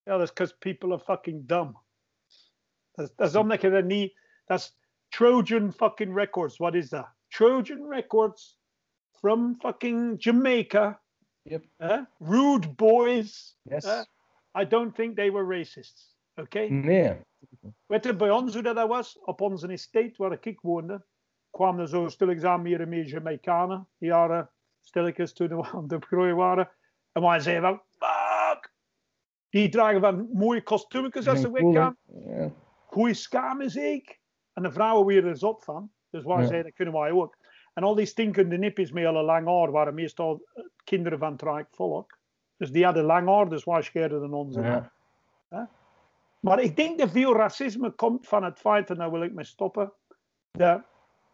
Ja, 0.04 0.18
dat 0.18 0.22
is 0.22 0.34
because 0.34 0.58
people 0.58 0.94
are 0.94 1.00
fucking 1.04 1.48
dumb. 1.48 1.84
Dat 2.92 3.10
is- 3.10 3.16
dat 3.16 3.36
omdat 3.36 3.62
je 3.62 3.70
er 3.70 3.84
niet... 3.84 4.20
Dat 4.46 4.60
is 4.60 4.78
Trojan 5.10 5.74
fucking 5.74 6.16
Records. 6.16 6.58
What 6.58 6.74
is 6.74 6.90
that? 6.90 7.08
Trojan 7.28 7.90
Records 7.90 8.60
from 9.12 9.56
fucking 9.60 10.24
Jamaica. 10.24 11.02
Yep. 11.42 11.66
Rude 12.18 12.70
boys. 12.70 13.58
Yes. 13.62 13.86
I 14.60 14.68
don't 14.68 14.96
think 14.96 15.16
they 15.16 15.32
were 15.32 15.58
racists. 15.58 16.18
Oké? 16.36 16.60
Nee. 16.60 17.18
Weet 17.86 18.04
je 18.04 18.16
bij 18.16 18.32
ons 18.32 18.54
hoe 18.54 18.64
dat 18.64 18.76
dat 18.76 18.88
was? 18.88 19.20
Op 19.20 19.42
onze 19.42 19.68
estate 19.68 20.14
waar 20.18 20.38
ik 20.42 20.60
woonde, 20.62 21.06
kwamen 21.50 21.82
er 21.82 21.88
zo 21.88 22.08
stilletjes 22.08 22.44
aan 22.44 22.62
meer 22.62 22.82
en 22.82 22.90
meer 22.90 23.06
Jamaicanen. 23.06 23.88
Die 23.98 24.10
jaren 24.10 24.52
stilletjes 24.88 25.34
toen 25.34 25.48
we 25.48 25.68
aan 25.74 25.84
het 25.88 26.06
groeien 26.06 26.36
waren. 26.36 26.70
En 27.12 27.22
wij 27.22 27.40
zeiden 27.40 27.70
van, 27.70 27.82
fuck! 27.90 28.72
Die 29.50 29.70
dragen 29.70 30.02
van 30.02 30.30
mooie 30.34 30.64
kostuumjes 30.64 31.28
als 31.28 31.42
ze 31.42 31.52
weggaan. 31.52 31.98
ja. 32.26 32.52
Goeie 32.86 33.14
skamuziek. 33.14 34.20
En 34.54 34.64
de 34.64 34.72
vrouwen 34.72 35.06
werden 35.06 35.32
er 35.32 35.38
zot 35.38 35.64
van. 35.64 35.92
Dus 36.10 36.24
wij 36.24 36.44
zeiden, 36.44 36.64
dat 36.64 36.74
kunnen 36.74 36.94
wij 36.94 37.12
ook. 37.12 37.38
En 37.74 37.84
al 37.84 37.96
die 37.96 38.06
stinkende 38.06 38.58
nippies 38.58 38.92
met 38.92 39.06
alle 39.06 39.24
lang 39.24 39.48
haar 39.48 39.72
waren 39.72 39.94
meestal 39.94 40.42
eh, 40.54 40.64
kinderen 40.84 41.20
van 41.20 41.56
het 41.56 41.68
volk. 41.76 42.18
Dus 42.58 42.72
die 42.72 42.86
hadden 42.86 43.04
lang 43.04 43.28
haar, 43.28 43.50
dus 43.50 43.64
waar 43.64 43.84
scheerden 43.84 44.20
dan 44.20 44.34
onze. 44.34 44.62
Ja. 44.62 45.70
Maar 46.40 46.60
ik 46.60 46.76
denk 46.76 47.00
dat 47.00 47.10
veel 47.10 47.36
racisme 47.36 47.92
komt 47.92 48.28
van 48.28 48.44
het 48.44 48.60
feit, 48.60 48.90
en 48.90 48.96
daar 48.96 49.12
wil 49.12 49.22
ik 49.22 49.34
mee 49.34 49.46
stoppen, 49.46 49.94
de 50.52 50.82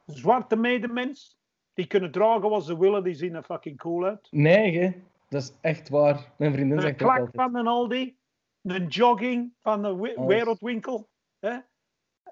zwarte 0.06 0.56
medemens, 0.56 1.40
die 1.74 1.88
kunnen 1.88 2.12
dragen 2.12 2.50
wat 2.50 2.66
ze 2.66 2.78
willen, 2.80 3.04
die 3.04 3.14
zien 3.14 3.36
er 3.36 3.44
fucking 3.44 3.78
cool 3.78 4.06
uit. 4.06 4.28
Nee, 4.32 4.78
hè. 4.80 4.92
dat 5.30 5.42
is 5.42 5.54
echt 5.62 5.90
waar. 5.90 6.32
Mijn 6.38 6.54
vriendin 6.54 6.82
zegt 6.82 6.96
klak 6.96 7.18
altijd. 7.20 7.36
van 7.36 7.56
een 7.56 7.68
Aldi, 7.68 8.18
een 8.62 8.88
jogging 8.88 9.54
van 9.62 9.82
de 9.82 9.96
wereldwinkel, 10.28 11.10
hè? 11.40 11.58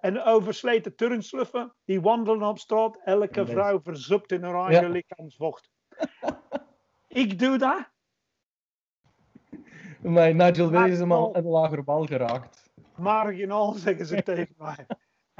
en 0.01 0.21
oversleten 0.23 0.95
turnsluffen, 0.95 1.73
die 1.85 2.01
wandelen 2.01 2.47
op 2.47 2.59
straat, 2.59 2.99
elke 3.03 3.33
dat 3.33 3.49
vrouw 3.49 3.81
verzupt 3.81 4.31
in 4.31 4.43
haar 4.43 4.65
eigen 4.69 4.87
Ja. 4.87 4.89
lichaamsvocht. 4.93 5.69
ik 7.07 7.39
doe 7.39 7.57
dat, 7.57 7.89
Maar 10.01 10.35
Nigel 10.35 10.69
Willis 10.69 10.91
is 10.91 10.99
hem 10.99 11.11
al 11.11 11.35
een 11.35 11.43
lager 11.45 11.83
bal 11.83 12.05
geraakt. 12.05 12.69
marginaal, 12.97 13.73
zeggen 13.73 14.05
ze 14.05 14.23
tegen 14.31 14.53
mij. 14.57 14.85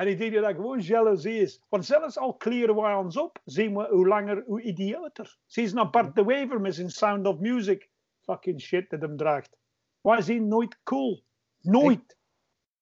En 0.02 0.08
ik 0.08 0.18
denk 0.18 0.34
dat 0.34 0.44
dat 0.44 0.56
gewoon 0.56 0.80
jaloezie 0.80 1.40
is. 1.42 1.62
Want 1.70 1.86
zelfs 1.86 2.18
al 2.18 2.34
kleren 2.34 2.76
wij 2.76 2.94
ons 2.94 3.18
op, 3.18 3.40
zien 3.46 3.76
we 3.76 3.88
hoe 3.90 4.08
langer, 4.08 4.44
hoe 4.46 4.62
idioter. 4.62 5.38
Zie 5.46 5.64
eens 5.64 5.74
naar 5.74 5.90
Bart 5.90 6.16
de 6.16 6.26
Wever 6.26 6.62
met 6.62 6.76
zijn 6.76 6.90
Sound 6.90 7.28
of 7.28 7.40
Music. 7.40 7.90
Fucking 8.22 8.62
shit 8.62 8.90
dat 8.90 9.02
hem 9.02 9.18
draagt. 9.18 9.58
Wij 10.02 10.22
zien 10.22 10.48
nooit 10.48 10.80
cool. 10.84 11.24
Nooit. 11.62 12.18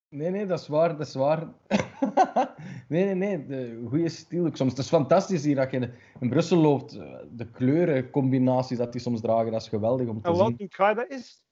Nee, 0.10 0.30
nee, 0.30 0.46
dat 0.46 0.60
is 0.60 0.68
waar, 0.68 0.98
dat 0.98 1.08
is 1.08 1.16
waar. 1.16 1.48
nee, 2.90 3.04
nee, 3.06 3.16
nee, 3.16 3.46
de 3.46 3.86
goede 3.90 4.10
stil. 4.10 4.46
ook 4.46 4.56
Soms, 4.56 4.70
het 4.72 4.80
is 4.80 4.88
fantastisch 4.90 5.44
hier 5.44 5.56
dat 5.56 5.72
je 5.72 5.90
in 6.20 6.30
Brussel 6.30 6.58
loopt. 6.58 6.96
eh, 6.98 7.16
De 7.32 7.52
kleurencombinaties 7.52 8.78
dat 8.78 8.92
die 8.92 9.02
soms 9.02 9.22
dragen, 9.22 9.52
dat 9.52 9.62
is 9.62 9.68
geweldig 9.70 10.08
om 10.08 10.22
te 10.22 10.30
En 10.30 10.36
zien. 10.36 10.44
wat 10.46 10.58
doet 10.58 10.76
jij 10.76 10.94
dat 10.94 11.10
is? 11.10 11.44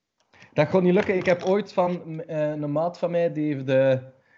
Dat 0.53 0.67
gaat 0.67 0.81
niet 0.81 0.93
lukken. 0.93 1.15
Ik 1.15 1.25
heb 1.25 1.43
ooit 1.43 1.73
van 1.73 2.21
eh, 2.21 2.49
een 2.49 2.71
maat 2.71 2.99
van 2.99 3.11
mij, 3.11 3.31
die, 3.33 3.53
heeft, 3.53 3.69
eh, 3.69 3.97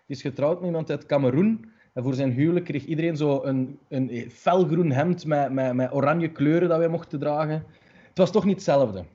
die 0.10 0.18
is 0.18 0.22
getrouwd 0.22 0.58
met 0.58 0.66
iemand 0.66 0.90
uit 0.90 1.06
Cameroen. 1.06 1.72
En 1.94 2.04
voor 2.04 2.14
zijn 2.14 2.32
huwelijk 2.32 2.66
kreeg 2.66 2.86
iedereen 2.86 3.18
zo 3.18 3.44
een, 3.44 3.80
een 3.88 4.32
felgroen 4.32 4.92
hemd 4.92 5.26
met, 5.26 5.52
met, 5.52 5.74
met 5.74 5.94
oranje 5.94 6.32
kleuren 6.32 6.70
dat 6.70 6.78
wij 6.78 6.88
mochten 6.88 7.20
dragen. 7.20 7.66
Het 8.08 8.18
was 8.18 8.32
toch 8.32 8.46
niet 8.46 8.56
hetzelfde. 8.56 9.06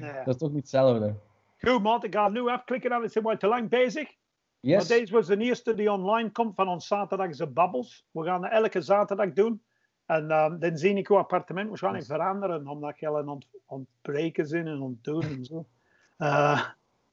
Nee. 0.00 0.12
Dat 0.24 0.34
is 0.34 0.36
toch 0.36 0.50
niet 0.50 0.60
hetzelfde. 0.60 1.14
Goed, 1.58 1.82
man. 1.82 2.04
Ik 2.04 2.14
ga 2.14 2.28
nu 2.28 2.48
afklikken. 2.48 2.90
Dan 2.90 3.08
zijn 3.08 3.24
we 3.24 3.36
te 3.36 3.46
lang 3.46 3.68
bezig. 3.68 4.04
Maar 4.04 4.72
Yes. 4.72 4.86
deze 4.86 5.12
was 5.12 5.26
de 5.26 5.36
eerste 5.36 5.74
die 5.74 5.92
online 5.92 6.30
komt 6.30 6.54
van 6.54 6.68
ons 6.68 6.86
zaterdagse 6.86 7.46
babbels. 7.46 8.06
We 8.10 8.24
gaan 8.24 8.40
dat 8.40 8.50
elke 8.50 8.80
zaterdag 8.80 9.32
doen. 9.32 9.62
En 10.06 10.30
ehm, 10.30 10.58
dan 10.58 10.76
zie 10.76 10.94
ik 10.94 11.08
uw 11.08 11.16
appartement 11.16 11.68
waarschijnlijk 11.68 12.04
veranderen. 12.04 12.68
Omdat 12.68 12.98
je 12.98 13.08
al 13.08 13.18
aan 13.18 13.28
het 13.28 13.46
ontbreken 13.66 14.46
zijn 14.46 14.66
en 14.66 14.80
ontdoen 14.80 15.22
en 15.22 15.44
zo. 15.44 15.66
Eh, 16.16 16.60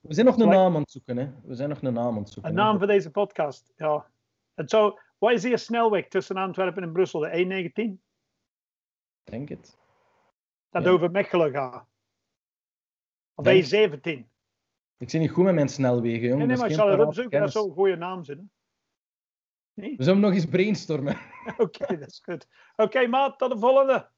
We 0.06 0.14
zijn 0.14 0.26
nog 0.26 0.34
een 0.36 0.42
Like- 0.42 0.54
naam 0.56 0.74
aan 0.74 0.80
het 0.80 0.90
zoeken, 0.90 1.16
hè. 1.16 1.30
We 1.44 1.54
zijn 1.54 1.68
nog 1.68 1.82
een 1.82 1.92
naam 1.92 2.14
aan 2.14 2.22
het 2.22 2.28
zoeken. 2.30 2.50
Een 2.52 2.58
hè. 2.58 2.64
naam 2.64 2.78
voor 2.78 2.86
deze 2.86 3.10
podcast, 3.10 3.72
ja. 3.76 4.10
En 4.54 4.68
zo, 4.68 4.98
wat 5.18 5.32
is 5.32 5.42
hier 5.42 5.58
snelweg 5.58 6.08
tussen 6.08 6.36
Antwerpen 6.36 6.82
en 6.82 6.92
Brussel? 6.92 7.20
De 7.20 7.28
E19? 7.44 7.72
Ik 9.24 9.30
denk 9.32 9.48
het. 9.48 9.76
Dat 10.70 10.84
Ja. 10.84 10.90
over 10.90 11.10
Mechelen 11.10 11.52
gaat. 11.52 11.86
Of 13.34 13.44
Denk- 13.44 13.64
E17. 13.64 14.28
Ik 14.96 15.10
zit 15.10 15.20
niet 15.20 15.30
goed 15.30 15.44
met 15.44 15.54
mijn 15.54 15.68
snelwegen, 15.68 16.20
jongen. 16.28 16.38
Nee, 16.38 16.46
nee, 16.46 16.56
maar 16.56 16.68
ik 16.68 16.74
zal 16.74 16.84
parate 16.86 17.06
opzoeken. 17.06 17.40
Dat 17.40 17.54
een 17.54 17.72
goede 17.72 17.96
naam 17.96 18.24
zijn. 18.24 18.50
hè? 19.74 19.94
We 19.96 20.04
zullen 20.04 20.20
nog 20.20 20.32
eens 20.32 20.46
brainstormen. 20.46 21.18
Oké, 21.56 21.98
dat 21.98 22.08
is 22.08 22.20
goed. 22.24 22.48
Oké, 22.76 23.06
maat, 23.06 23.38
tot 23.38 23.50
de 23.52 23.58
volgende. 23.58 24.10